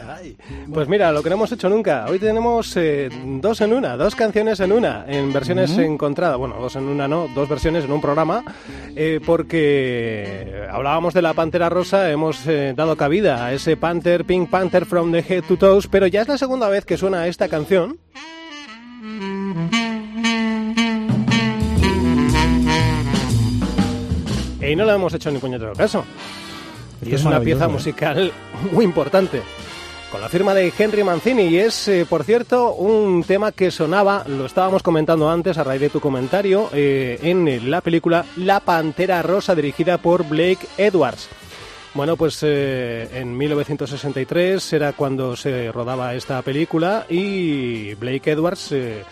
Ay. 0.08 0.36
Pues 0.72 0.86
mira, 0.86 1.10
lo 1.10 1.24
que 1.24 1.28
no 1.28 1.34
hemos 1.34 1.50
hecho 1.50 1.68
nunca. 1.68 2.06
Hoy 2.08 2.20
tenemos 2.20 2.76
eh, 2.76 3.08
dos 3.40 3.60
en 3.62 3.72
una, 3.72 3.96
dos 3.96 4.14
canciones 4.14 4.60
en 4.60 4.70
una, 4.70 5.04
en 5.08 5.32
versiones 5.32 5.76
encontradas. 5.76 6.38
Bueno, 6.38 6.54
dos 6.60 6.76
en 6.76 6.84
una 6.84 7.08
no, 7.08 7.26
dos 7.34 7.48
versiones 7.48 7.84
en 7.84 7.90
un 7.90 8.00
programa, 8.00 8.44
eh, 8.94 9.18
porque 9.26 10.68
hablábamos 10.70 11.12
de 11.12 11.22
la 11.22 11.34
Pantera 11.34 11.68
Rosa, 11.68 12.12
hemos 12.12 12.46
eh, 12.46 12.74
dado 12.76 12.96
cabida 12.96 13.44
a 13.44 13.52
ese 13.52 13.76
Panther, 13.76 14.24
Pink 14.24 14.50
Panther 14.50 14.86
from 14.86 15.10
the 15.10 15.24
Head 15.28 15.42
to 15.48 15.56
Toes, 15.56 15.88
pero 15.88 16.06
ya 16.06 16.22
es 16.22 16.28
la 16.28 16.38
segunda 16.38 16.68
vez 16.68 16.84
que 16.84 16.96
suena 16.96 17.26
esta 17.26 17.48
canción. 17.48 17.98
Y 24.68 24.76
no 24.76 24.84
le 24.84 24.92
hemos 24.92 25.12
hecho 25.14 25.30
ni 25.30 25.38
puñetero 25.38 25.72
caso. 25.74 26.04
Y 27.04 27.08
es 27.08 27.20
es 27.20 27.26
una 27.26 27.40
pieza 27.40 27.66
¿eh? 27.66 27.68
musical 27.68 28.32
muy 28.72 28.84
importante. 28.84 29.42
Con 30.10 30.20
la 30.20 30.28
firma 30.28 30.54
de 30.54 30.72
Henry 30.78 31.02
Mancini 31.02 31.42
y 31.42 31.58
es, 31.58 31.88
eh, 31.88 32.06
por 32.08 32.22
cierto, 32.22 32.72
un 32.74 33.24
tema 33.24 33.50
que 33.50 33.72
sonaba, 33.72 34.24
lo 34.28 34.46
estábamos 34.46 34.82
comentando 34.82 35.28
antes 35.28 35.58
a 35.58 35.64
raíz 35.64 35.80
de 35.80 35.90
tu 35.90 35.98
comentario, 35.98 36.70
eh, 36.72 37.18
en 37.22 37.68
la 37.68 37.80
película 37.80 38.24
La 38.36 38.60
Pantera 38.60 39.20
Rosa 39.22 39.56
dirigida 39.56 39.98
por 39.98 40.24
Blake 40.24 40.66
Edwards. 40.78 41.28
Bueno, 41.94 42.16
pues 42.16 42.40
eh, 42.42 43.08
en 43.14 43.36
1963 43.36 44.72
era 44.72 44.92
cuando 44.94 45.36
se 45.36 45.70
rodaba 45.70 46.14
esta 46.14 46.42
película 46.42 47.06
y 47.08 47.94
Blake 47.94 48.32
Edwards 48.32 48.72
eh, 48.72 49.04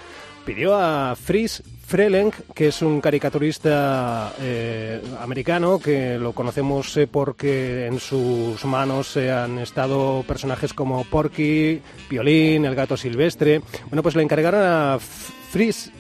pidió 0.44 0.76
a 0.76 1.14
Fritz 1.14 1.62
Freleng, 1.92 2.30
que 2.54 2.68
es 2.68 2.80
un 2.80 3.02
caricaturista 3.02 4.32
eh, 4.40 4.98
americano, 5.20 5.78
que 5.78 6.16
lo 6.18 6.32
conocemos 6.32 6.96
eh, 6.96 7.06
porque 7.06 7.86
en 7.86 8.00
sus 8.00 8.64
manos 8.64 9.14
eh, 9.18 9.30
han 9.30 9.58
estado 9.58 10.24
personajes 10.26 10.72
como 10.72 11.04
Porky, 11.04 11.82
Piolín, 12.08 12.64
el 12.64 12.74
gato 12.74 12.96
silvestre. 12.96 13.60
Bueno, 13.90 14.02
pues 14.02 14.16
le 14.16 14.22
encargaron 14.22 14.62
a 14.62 14.96
F- 14.96 15.32
Fritz, 15.50 15.90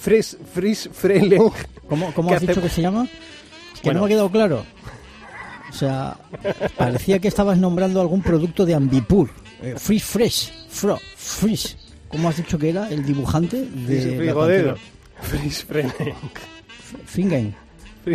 Fritz, 0.00 0.38
Fritz 0.54 0.88
Freleng. 0.90 1.50
¿Cómo, 1.90 2.10
cómo 2.14 2.32
has 2.32 2.40
dicho 2.40 2.62
que 2.62 2.70
se 2.70 2.80
llama? 2.80 3.06
Es 3.74 3.80
que 3.80 3.88
Bueno. 3.88 4.00
no 4.00 4.06
me 4.06 4.12
ha 4.12 4.14
quedado 4.14 4.30
claro. 4.30 4.64
O 5.68 5.72
sea, 5.74 6.16
parecía 6.78 7.18
que 7.18 7.28
estabas 7.28 7.58
nombrando 7.58 8.00
algún 8.00 8.22
producto 8.22 8.64
de 8.64 8.74
Ambipur. 8.74 9.28
Eh, 9.62 9.74
Fresh 9.76 10.02
Fresh. 10.04 10.52
Fro, 10.70 10.98
Fresh. 11.16 11.76
¿Cómo 12.08 12.30
has 12.30 12.38
dicho 12.38 12.58
que 12.58 12.70
era 12.70 12.88
el 12.88 13.04
dibujante 13.04 13.60
de 13.62 14.16
Frigodero. 14.16 14.76
Fritz 15.28 15.64
Freleng. 15.64 15.92
Fingen. 17.06 17.54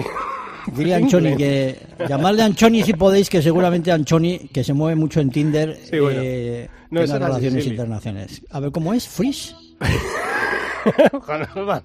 Dile 0.76 0.94
a 0.94 0.98
Anchoni 0.98 1.36
que 1.36 1.78
llamadle 2.08 2.44
a 2.44 2.46
Anchoni 2.46 2.84
si 2.84 2.94
podéis, 2.94 3.30
que 3.30 3.42
seguramente 3.42 3.92
Anchoni, 3.92 4.50
que 4.54 4.64
se 4.64 4.74
mueve 4.74 4.96
mucho 4.96 5.20
en 5.20 5.32
Tinder, 5.32 5.80
Sí, 5.90 5.98
bueno. 5.98 6.20
eh, 6.24 6.70
No, 6.92 7.02
relaciones 7.02 7.66
internacionales. 7.66 8.42
A 8.52 8.60
ver 8.60 8.72
cómo 8.72 8.94
es, 8.94 9.08
Frisch, 9.08 9.56
Ojalá 11.14 11.50
nos 11.56 11.68
va 11.68 11.76
a 11.78 11.82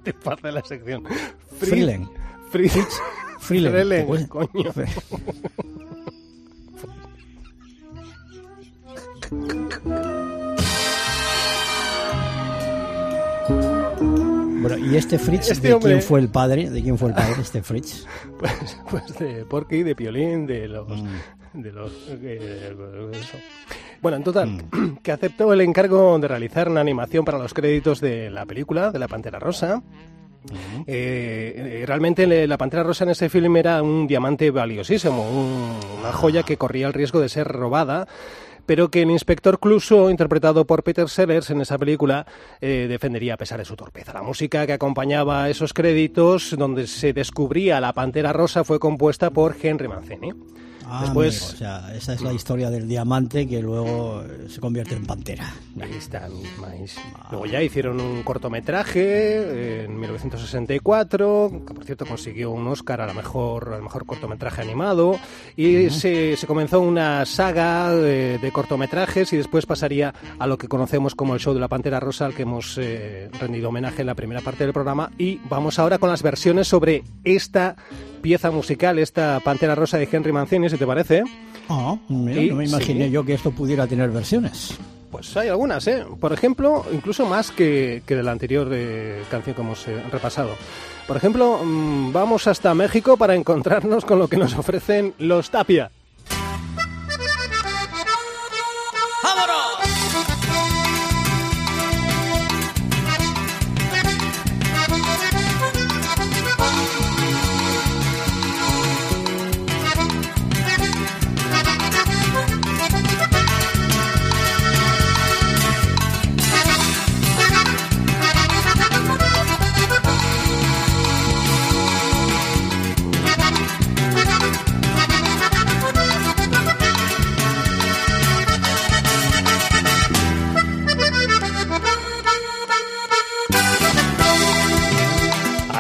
la 0.52 0.62
sección. 0.64 1.04
Fri- 1.04 1.66
Freeleng. 1.68 2.08
Fritz 2.50 2.74
Freeleng. 3.40 3.72
Freleng, 3.72 4.00
¿te 4.00 4.06
puedes- 4.06 4.28
coño. 4.28 4.72
Bueno, 14.68 14.86
y 14.92 14.96
este 14.96 15.18
Fritz, 15.18 15.50
Este 15.50 15.68
¿de 15.68 15.74
hombre- 15.74 15.92
quién 15.92 16.02
fue 16.02 16.20
el 16.20 16.28
padre? 16.28 16.70
¿De 16.70 16.82
quién 16.82 16.98
fue 16.98 17.08
el 17.10 17.14
padre 17.14 17.34
este 17.40 17.62
Fritz? 17.62 18.06
Pues, 18.38 18.76
pues 18.90 19.18
de 19.18 19.44
Porky, 19.44 19.82
de 19.82 19.94
Piolín, 19.94 20.46
de 20.46 20.68
los... 20.68 20.88
Mm. 20.88 21.06
De 21.54 21.70
los 21.72 21.92
eh, 22.10 22.74
eso. 23.12 23.36
Bueno, 24.02 24.16
en 24.16 24.24
total, 24.24 24.48
Mm. 24.72 24.96
que 25.02 25.12
aceptó 25.12 25.52
el 25.52 25.60
encargo 25.60 26.18
de 26.18 26.26
realizar 26.28 26.68
una 26.68 26.80
animación 26.80 27.24
para 27.24 27.38
los 27.38 27.54
créditos 27.54 28.00
de 28.00 28.30
la 28.30 28.44
película, 28.44 28.90
de 28.90 28.98
La 28.98 29.06
Pantera 29.08 29.38
Rosa. 29.38 29.82
Eh, 30.86 31.80
eh, 31.80 31.84
realmente 31.86 32.26
la 32.46 32.58
Pantera 32.58 32.82
Rosa 32.82 33.04
en 33.04 33.10
ese 33.10 33.28
film 33.30 33.56
era 33.56 33.82
un 33.82 34.06
diamante 34.06 34.50
valiosísimo, 34.50 35.22
un- 35.30 35.78
una 36.00 36.12
joya 36.12 36.42
que 36.42 36.56
corría 36.58 36.86
el 36.86 36.92
riesgo 36.92 37.20
de 37.20 37.28
ser 37.30 37.48
robada, 37.48 38.06
pero 38.66 38.90
que 38.90 39.02
el 39.02 39.10
inspector 39.10 39.58
Cluso, 39.58 40.10
interpretado 40.10 40.66
por 40.66 40.82
Peter 40.82 41.08
Sellers 41.08 41.50
en 41.50 41.60
esa 41.60 41.78
película, 41.78 42.26
eh, 42.60 42.86
defendería 42.88 43.34
a 43.34 43.36
pesar 43.36 43.58
de 43.58 43.64
su 43.64 43.76
torpeza. 43.76 44.12
La 44.12 44.22
música 44.22 44.66
que 44.66 44.72
acompañaba 44.72 45.48
esos 45.48 45.72
créditos, 45.72 46.54
donde 46.56 46.86
se 46.86 47.12
descubría 47.12 47.80
la 47.80 47.92
Pantera 47.92 48.32
Rosa, 48.32 48.64
fue 48.64 48.78
compuesta 48.78 49.30
por 49.30 49.56
Henry 49.60 49.88
Mancini. 49.88 50.32
Ah, 50.96 51.00
Después- 51.02 51.42
amigo, 51.42 51.54
o 51.54 51.58
sea, 51.58 51.94
esa 51.96 52.12
es 52.14 52.22
la 52.22 52.32
historia 52.32 52.70
del 52.70 52.86
diamante 52.86 53.48
que 53.48 53.60
luego 53.60 54.22
eh, 54.22 54.46
se 54.48 54.60
convierte 54.60 54.94
en 54.94 55.04
pantera. 55.06 55.52
Ahí 55.80 55.94
está, 55.98 56.28
mismáis. 56.28 56.96
Luego 57.30 57.46
ya 57.46 57.60
hicieron 57.62 58.00
un 58.00 58.22
cortometraje 58.22 59.02
eh, 59.02 59.84
en 59.86 59.98
1964, 59.98 61.62
que 61.66 61.74
por 61.74 61.84
cierto 61.84 62.06
consiguió 62.06 62.50
un 62.50 62.66
Oscar 62.68 63.00
a 63.00 63.06
la 63.06 63.14
mejor, 63.14 63.72
al 63.74 63.82
mejor 63.82 64.06
cortometraje 64.06 64.62
animado, 64.62 65.18
y 65.56 65.90
se, 65.90 66.36
se 66.36 66.46
comenzó 66.46 66.80
una 66.80 67.26
saga 67.26 67.92
de 67.94 68.50
cortometrajes 68.52 69.32
y 69.32 69.36
después 69.36 69.66
pasaría 69.66 70.14
a 70.38 70.46
lo 70.46 70.58
que 70.58 70.68
conocemos 70.68 71.14
como 71.14 71.34
el 71.34 71.40
show 71.40 71.54
de 71.54 71.60
la 71.60 71.68
Pantera 71.68 72.00
Rosa, 72.00 72.26
al 72.26 72.34
que 72.34 72.42
hemos 72.42 72.78
eh, 72.78 73.30
rendido 73.40 73.68
homenaje 73.70 74.02
en 74.02 74.06
la 74.06 74.14
primera 74.14 74.40
parte 74.40 74.64
del 74.64 74.72
programa, 74.72 75.10
y 75.18 75.40
vamos 75.48 75.78
ahora 75.78 75.98
con 75.98 76.08
las 76.10 76.22
versiones 76.22 76.68
sobre 76.68 77.02
esta 77.24 77.76
pieza 78.24 78.50
musical, 78.50 78.98
esta 78.98 79.38
Pantera 79.40 79.74
Rosa 79.74 79.98
de 79.98 80.08
Henry 80.10 80.32
Mancini, 80.32 80.70
si 80.70 80.78
te 80.78 80.86
parece. 80.86 81.24
Ah, 81.68 81.94
no 82.08 82.18
me 82.18 82.64
imaginé 82.64 83.04
sí. 83.04 83.10
yo 83.10 83.22
que 83.22 83.34
esto 83.34 83.50
pudiera 83.50 83.86
tener 83.86 84.08
versiones. 84.08 84.78
Pues 85.10 85.36
hay 85.36 85.48
algunas, 85.48 85.86
¿eh? 85.88 86.06
Por 86.18 86.32
ejemplo, 86.32 86.86
incluso 86.90 87.26
más 87.26 87.50
que, 87.50 88.02
que 88.06 88.16
de 88.16 88.22
la 88.22 88.32
anterior 88.32 88.70
eh, 88.72 89.22
canción 89.30 89.54
que 89.54 89.60
hemos 89.60 89.86
eh, 89.88 90.02
repasado. 90.10 90.56
Por 91.06 91.18
ejemplo, 91.18 91.60
mm, 91.62 92.14
vamos 92.14 92.46
hasta 92.46 92.72
México 92.72 93.18
para 93.18 93.34
encontrarnos 93.34 94.06
con 94.06 94.18
lo 94.18 94.26
que 94.26 94.38
nos 94.38 94.54
ofrecen 94.58 95.12
los 95.18 95.50
Tapia. 95.50 95.90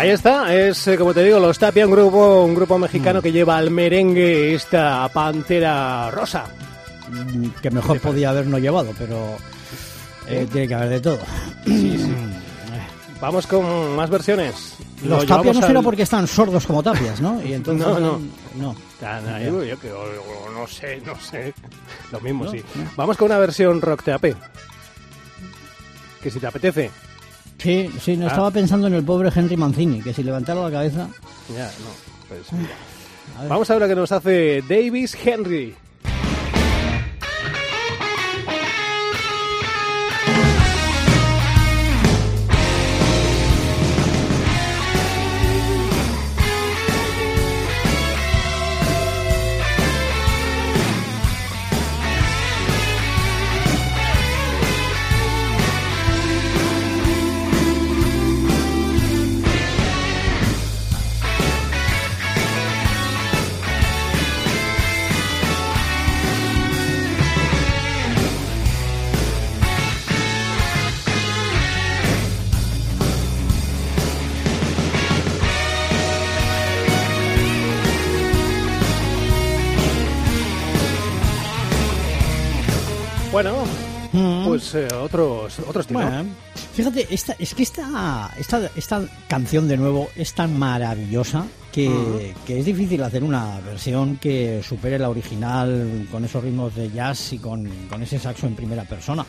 Ahí 0.04 0.10
está, 0.10 0.54
es 0.54 0.86
eh, 0.86 0.98
como 0.98 1.14
te 1.14 1.22
digo, 1.24 1.38
los 1.40 1.58
Tapia, 1.58 1.86
un 1.86 1.92
grupo, 1.92 2.44
un 2.44 2.54
grupo 2.54 2.78
mexicano 2.78 3.22
que 3.22 3.32
lleva 3.32 3.56
al 3.56 3.70
merengue 3.70 4.54
esta 4.54 5.08
pantera 5.08 6.10
rosa. 6.10 6.44
Mm, 7.10 7.48
Que 7.62 7.70
mejor 7.70 8.00
podía 8.00 8.28
habernos 8.30 8.60
llevado, 8.60 8.92
pero 8.98 9.36
eh, 10.28 10.46
tiene 10.52 10.68
que 10.68 10.74
haber 10.74 10.88
de 10.90 11.00
todo. 11.00 11.18
Vamos 13.20 13.46
con 13.46 13.96
más 13.96 14.10
versiones. 14.10 14.74
Lo 15.04 15.16
Los 15.16 15.20
tapias 15.26 15.28
llevamos 15.28 15.56
no 15.56 15.66
será 15.68 15.78
al- 15.78 15.84
porque 15.84 16.02
están 16.02 16.26
sordos 16.26 16.66
como 16.66 16.82
tapias, 16.82 17.20
¿no? 17.22 17.42
Y 17.42 17.52
entonces, 17.54 17.86
No, 17.86 17.98
no. 17.98 18.20
no. 18.56 18.74
Yo 19.64 19.78
que 19.80 19.90
o- 19.90 20.00
o 20.02 20.50
no 20.52 20.66
sé, 20.66 21.00
no 21.06 21.18
sé. 21.18 21.54
Lo 22.12 22.20
mismo, 22.20 22.44
No, 22.44 22.50
sí. 22.50 22.62
no. 22.74 22.90
Vamos 22.96 23.16
con 23.16 23.26
una 23.26 23.38
versión 23.38 23.80
rock 23.80 24.02
TAP. 24.02 24.24
Que 26.22 26.30
si 26.30 26.38
te 26.40 26.46
apetece. 26.46 26.90
Sí, 27.58 27.90
sí, 28.00 28.16
no 28.16 28.26
Ah. 28.26 28.28
estaba 28.30 28.50
pensando 28.50 28.86
en 28.88 28.94
el 28.94 29.04
pobre 29.04 29.30
Henry 29.34 29.56
Mancini, 29.56 30.02
que 30.02 30.12
si 30.12 30.22
levantara 30.22 30.60
la 30.62 30.70
cabeza... 30.70 31.08
Ya, 31.54 31.66
no. 31.66 32.28
Pues, 32.28 32.42
Vamos 33.48 33.68
a 33.70 33.74
ver 33.74 33.82
lo 33.82 33.88
que 33.88 33.94
nos 33.94 34.12
hace 34.12 34.62
Davis 34.68 35.16
Henry. 35.24 35.74
Pues 84.70 84.90
eh, 84.90 84.94
otros, 84.94 85.58
otros. 85.60 85.88
Bueno, 85.88 86.24
fíjate, 86.72 87.06
esta, 87.10 87.34
es 87.38 87.54
que 87.54 87.62
esta, 87.62 88.32
esta, 88.38 88.70
esta 88.76 89.04
canción 89.28 89.68
de 89.68 89.76
nuevo 89.76 90.08
es 90.16 90.32
tan 90.34 90.58
maravillosa 90.58 91.46
que, 91.72 92.34
que 92.46 92.60
es 92.60 92.64
difícil 92.64 93.02
hacer 93.02 93.24
una 93.24 93.60
versión 93.60 94.16
que 94.16 94.62
supere 94.62 94.98
la 94.98 95.10
original 95.10 96.06
con 96.10 96.24
esos 96.24 96.42
ritmos 96.42 96.74
de 96.74 96.90
jazz 96.90 97.32
y 97.32 97.38
con, 97.38 97.68
con 97.88 98.02
ese 98.02 98.18
saxo 98.18 98.46
en 98.46 98.54
primera 98.54 98.84
persona. 98.84 99.26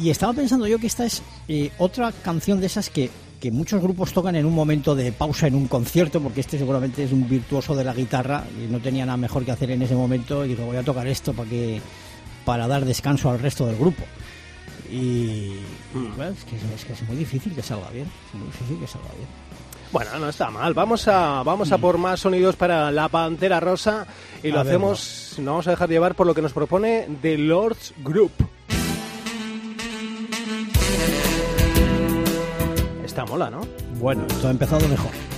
Y 0.00 0.10
estaba 0.10 0.32
pensando 0.32 0.66
yo 0.66 0.78
que 0.78 0.86
esta 0.86 1.04
es 1.04 1.22
eh, 1.48 1.70
otra 1.78 2.12
canción 2.12 2.60
de 2.60 2.66
esas 2.66 2.90
que, 2.90 3.10
que 3.40 3.50
muchos 3.50 3.82
grupos 3.82 4.12
tocan 4.12 4.36
en 4.36 4.46
un 4.46 4.54
momento 4.54 4.94
de 4.94 5.10
pausa 5.10 5.46
en 5.46 5.54
un 5.54 5.66
concierto, 5.66 6.20
porque 6.20 6.40
este 6.40 6.58
seguramente 6.58 7.02
es 7.02 7.12
un 7.12 7.28
virtuoso 7.28 7.74
de 7.74 7.84
la 7.84 7.94
guitarra 7.94 8.44
y 8.56 8.70
no 8.70 8.78
tenía 8.78 9.04
nada 9.04 9.16
mejor 9.16 9.44
que 9.44 9.52
hacer 9.52 9.70
en 9.72 9.82
ese 9.82 9.94
momento 9.94 10.44
y 10.44 10.48
dijo 10.48 10.64
voy 10.64 10.76
a 10.76 10.82
tocar 10.82 11.06
esto 11.06 11.32
para 11.32 11.48
que 11.48 11.80
para 12.44 12.66
dar 12.66 12.84
descanso 12.84 13.30
al 13.30 13.38
resto 13.38 13.66
del 13.66 13.76
grupo. 13.76 14.04
Y, 14.90 15.60
y, 15.94 16.12
bueno, 16.16 16.32
es, 16.32 16.44
que, 16.44 16.56
es 16.56 16.84
que 16.84 16.92
es 16.94 17.02
muy 17.02 17.16
difícil 17.16 17.54
que 17.54 17.62
salga 17.62 17.88
bien, 17.90 18.10
es 18.28 18.34
muy 18.34 18.46
difícil 18.46 18.78
que 18.78 18.86
salga 18.86 19.08
bien. 19.16 19.28
Bueno, 19.92 20.18
no 20.18 20.28
está 20.28 20.50
mal. 20.50 20.72
Vamos 20.72 21.08
a, 21.08 21.42
vamos 21.42 21.72
a 21.72 21.78
por 21.78 21.98
más 21.98 22.20
sonidos 22.20 22.56
para 22.56 22.90
la 22.92 23.08
Pantera 23.08 23.58
Rosa 23.58 24.06
y 24.42 24.48
lo 24.48 24.60
A 24.60 24.62
ver, 24.62 24.72
hacemos, 24.72 25.34
nos 25.38 25.46
vamos 25.46 25.66
a 25.66 25.70
dejar 25.70 25.88
llevar 25.88 26.14
por 26.14 26.26
lo 26.26 26.34
que 26.34 26.42
nos 26.42 26.52
propone 26.52 27.08
The 27.22 27.38
Lords 27.38 27.94
Group. 27.98 28.32
Está 33.04 33.24
mola, 33.24 33.50
¿no? 33.50 33.62
Bueno, 33.98 34.24
esto 34.28 34.46
ha 34.46 34.50
empezado 34.52 34.88
mejor. 34.88 35.29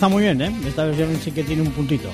Está 0.00 0.08
muy 0.08 0.22
bien, 0.22 0.40
¿eh? 0.40 0.50
Esta 0.66 0.86
versión 0.86 1.14
sí 1.22 1.30
que 1.30 1.44
tiene 1.44 1.60
un 1.60 1.72
puntito. 1.72 2.08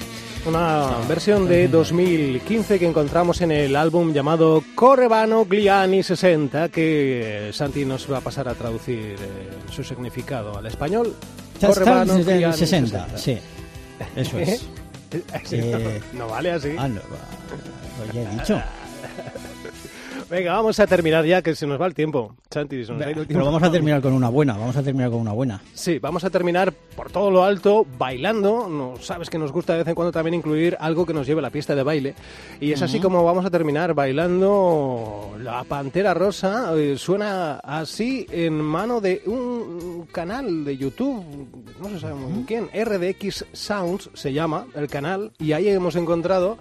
Una 0.44 0.88
versión 1.08 1.46
de 1.46 1.68
2015 1.68 2.80
que 2.80 2.88
encontramos 2.88 3.40
en 3.42 3.52
el 3.52 3.76
álbum 3.76 4.12
llamado 4.12 4.64
Correbano 4.74 5.44
Gliani 5.44 6.02
60, 6.02 6.68
que 6.70 7.50
Santi 7.52 7.84
nos 7.84 8.10
va 8.10 8.18
a 8.18 8.20
pasar 8.20 8.48
a 8.48 8.54
traducir 8.54 9.14
eh, 9.20 9.50
su 9.70 9.84
significado 9.84 10.58
al 10.58 10.66
español. 10.66 11.14
El 11.62 12.24
Gliani 12.24 12.56
60, 12.56 13.16
sí. 13.16 13.38
Eso 14.16 14.38
es. 14.40 14.66
Eh, 15.52 16.00
no, 16.12 16.24
no 16.24 16.28
vale 16.28 16.50
así. 16.50 16.70
Ah, 16.76 16.88
no, 16.88 17.00
lo 18.12 18.20
he 18.20 18.26
dicho. 18.34 18.60
Venga, 20.30 20.54
vamos 20.54 20.80
a 20.80 20.88
terminar 20.88 21.24
ya, 21.24 21.40
que 21.40 21.54
se 21.54 21.68
nos 21.68 21.80
va 21.80 21.86
el 21.86 21.94
tiempo. 21.94 22.34
Se 22.50 22.58
nos 22.58 22.70
el 22.72 23.26
Pero 23.28 23.44
vamos 23.44 23.62
a 23.62 23.70
terminar 23.70 24.00
con 24.02 24.12
una 24.12 24.28
buena, 24.28 24.54
vamos 24.54 24.76
a 24.76 24.82
terminar 24.82 25.10
con 25.10 25.20
una 25.20 25.30
buena. 25.30 25.62
Sí, 25.72 26.00
vamos 26.00 26.24
a 26.24 26.30
terminar 26.30 26.72
por 26.72 27.12
todo 27.12 27.30
lo 27.30 27.44
alto 27.44 27.86
bailando. 27.96 28.68
No 28.68 28.94
sabes 29.00 29.30
que 29.30 29.38
nos 29.38 29.52
gusta 29.52 29.74
de 29.74 29.80
vez 29.80 29.88
en 29.88 29.94
cuando 29.94 30.10
también 30.10 30.34
incluir 30.34 30.76
algo 30.80 31.06
que 31.06 31.14
nos 31.14 31.28
lleve 31.28 31.38
a 31.38 31.42
la 31.42 31.50
pista 31.50 31.76
de 31.76 31.84
baile. 31.84 32.14
Y 32.60 32.72
es 32.72 32.82
así 32.82 32.98
como 32.98 33.22
vamos 33.22 33.44
a 33.44 33.50
terminar 33.50 33.94
bailando 33.94 35.36
la 35.40 35.62
Pantera 35.62 36.12
Rosa. 36.12 36.72
eh, 36.76 36.96
suena 36.98 37.60
así 37.60 38.26
en 38.30 38.54
mano 38.54 39.00
de 39.00 39.22
un 39.26 40.08
canal 40.10 40.64
de 40.64 40.76
YouTube, 40.76 41.24
no 41.80 41.88
se 41.88 42.00
sabe 42.00 42.14
muy 42.14 42.42
bien 42.42 42.68
quién, 42.72 42.84
RDX 42.84 43.44
Sounds 43.52 44.10
se 44.14 44.32
llama 44.32 44.66
el 44.74 44.88
canal, 44.88 45.32
y 45.38 45.52
ahí 45.52 45.68
hemos 45.68 45.94
encontrado 45.94 46.58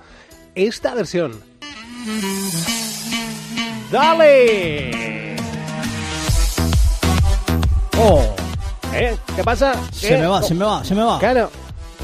esta 0.53 0.93
versión. 0.93 1.33
¡Dale! 3.91 5.35
¡Oh! 7.97 8.23
¿Eh? 8.93 9.17
¿Qué 9.35 9.43
pasa? 9.43 9.73
Se 9.91 10.17
me 10.17 10.27
va, 10.27 10.43
se 10.43 10.53
me 10.53 10.65
va, 10.65 10.83
se 10.83 10.93
me 10.93 11.01
va. 11.01 11.17
Claro. 11.17 11.49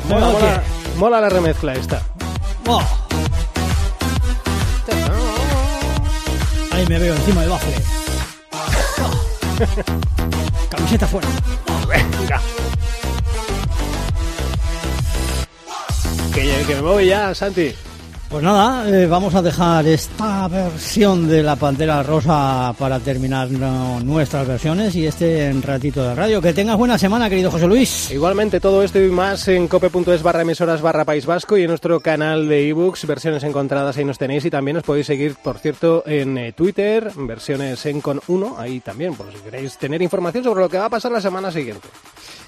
¿Me 0.08 0.16
Mola, 0.16 0.28
va 0.28 0.34
mola, 0.34 0.64
mola 0.98 1.22
la 1.22 1.30
remezcla 1.30 1.76
esta. 1.76 2.02
¡Oh! 2.68 2.82
Ahí 6.72 6.86
me 6.88 6.98
veo 6.98 7.14
encima 7.14 7.42
del 7.42 7.50
bafle. 7.52 7.76
Camiseta 10.70 11.06
fuera. 11.06 11.28
Venga. 11.88 12.42
Que, 16.34 16.64
que 16.66 16.76
me 16.76 16.82
voy 16.82 17.06
ya, 17.06 17.36
Santi. 17.36 17.76
Pues 18.32 18.46
nada, 18.46 18.89
eh, 18.89 19.08
vamos 19.08 19.36
a 19.36 19.41
dejar 19.41 19.86
esta 19.88 20.48
versión 20.48 21.28
de 21.28 21.44
la 21.44 21.58
Pantera 21.58 22.02
Rosa 22.02 22.74
para 22.80 22.98
terminar 23.02 23.52
nuestras 23.52 24.48
versiones 24.48 24.96
y 24.96 25.06
este 25.06 25.52
ratito 25.62 26.02
de 26.02 26.15
radio. 26.15 26.41
Que 26.41 26.54
tengas 26.54 26.78
buena 26.78 26.98
semana, 26.98 27.30
querido 27.30 27.52
José 27.52 27.67
Luis. 27.67 28.10
Igualmente, 28.10 28.62
todo 28.62 28.84
esto 28.84 29.04
y 29.04 29.10
más 29.10 29.50
en 29.50 29.67
cope.es 29.67 30.24
barra 30.24 30.44
emisoras 30.44 30.82
barra 30.82 31.04
País 31.04 31.26
Vasco 31.26 31.58
y 31.58 31.63
en 31.63 31.67
nuestro 31.67 32.00
canal 32.00 32.48
de 32.48 32.70
ebooks, 32.70 33.06
versiones 33.06 33.44
encontradas, 33.44 33.98
ahí 33.98 34.06
nos 34.06 34.17
tenéis 34.17 34.46
y 34.46 34.50
también 34.50 34.78
os 34.78 34.84
podéis 34.84 35.08
seguir, 35.08 35.36
por 35.36 35.58
cierto, 35.58 36.04
en 36.06 36.38
eh, 36.38 36.54
Twitter, 36.54 37.12
versiones 37.17 37.86
en 37.86 38.00
con 38.00 38.22
1, 38.26 38.56
ahí 38.58 38.80
también, 38.80 39.13
por 39.13 39.30
si 39.30 39.39
queréis 39.39 39.78
tener 39.78 40.02
información 40.02 40.46
sobre 40.46 40.62
lo 40.62 40.70
que 40.70 40.78
va 40.78 40.86
a 40.86 40.89
pasar 40.89 41.12
la 41.12 41.20
semana 41.20 41.52
siguiente. 41.52 41.89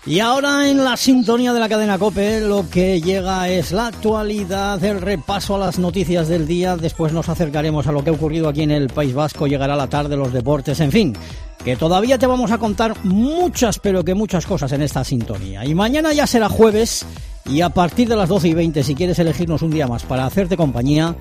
Y 0.06 0.20
ahora 0.20 0.70
en 0.70 0.84
la 0.84 0.98
sintonía 0.98 1.54
de 1.54 1.62
la 1.62 1.70
cadena 1.70 1.98
Cope 1.98 2.42
lo 2.42 2.70
que 2.70 3.00
llega 3.00 3.48
es 3.48 3.72
la 3.72 3.88
actualidad, 3.88 4.84
el 4.84 5.00
repaso 5.00 5.56
a 5.56 5.60
las 5.60 5.80
noticias 5.80 6.28
del 6.28 6.46
día, 6.46 6.76
después 6.76 7.14
nos 7.14 7.30
acercaremos 7.30 7.88
a 7.88 7.94
lo 7.94 8.04
que 8.04 8.10
ha 8.10 8.14
ocurrido 8.14 8.50
aquí 8.50 8.64
en 8.64 8.72
el 8.72 8.90
País 8.90 9.14
Vasco, 9.14 9.48
llegará 9.48 9.78
la 9.78 9.88
tarde 9.88 10.18
los 10.18 10.34
deportes, 10.34 10.82
en 10.82 10.92
fin, 10.92 11.16
que 11.64 11.78
todavía 11.78 12.18
te 12.18 12.28
vamos 12.28 12.52
a 12.52 12.58
contar 12.58 12.98
muchas, 13.06 13.80
pero 13.80 14.04
que 14.04 14.14
muchas 14.14 14.46
cosas 14.46 14.74
en 14.74 14.82
esta 14.82 15.06
sintonía. 15.06 15.64
Y 15.64 15.74
mañana 15.74 16.12
ya 16.12 16.28
será 16.28 16.50
jueves 16.50 17.06
Y 17.46 17.60
a 17.60 17.70
partir 17.70 18.08
de 18.08 18.16
las 18.16 18.30
12 18.30 18.48
y 18.48 18.54
20, 18.54 18.84
si 18.84 18.96
quieres 18.96 19.20
elegirnos 19.20 19.62
un 19.62 19.72
día 19.72 19.86
más 19.86 20.04
para 20.04 20.26
hacerte 20.26 20.56
compañía, 20.56 21.14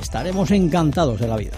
estaremos 0.00 0.50
encantados 0.50 1.20
de 1.20 1.28
la 1.28 1.36
vida. 1.36 1.56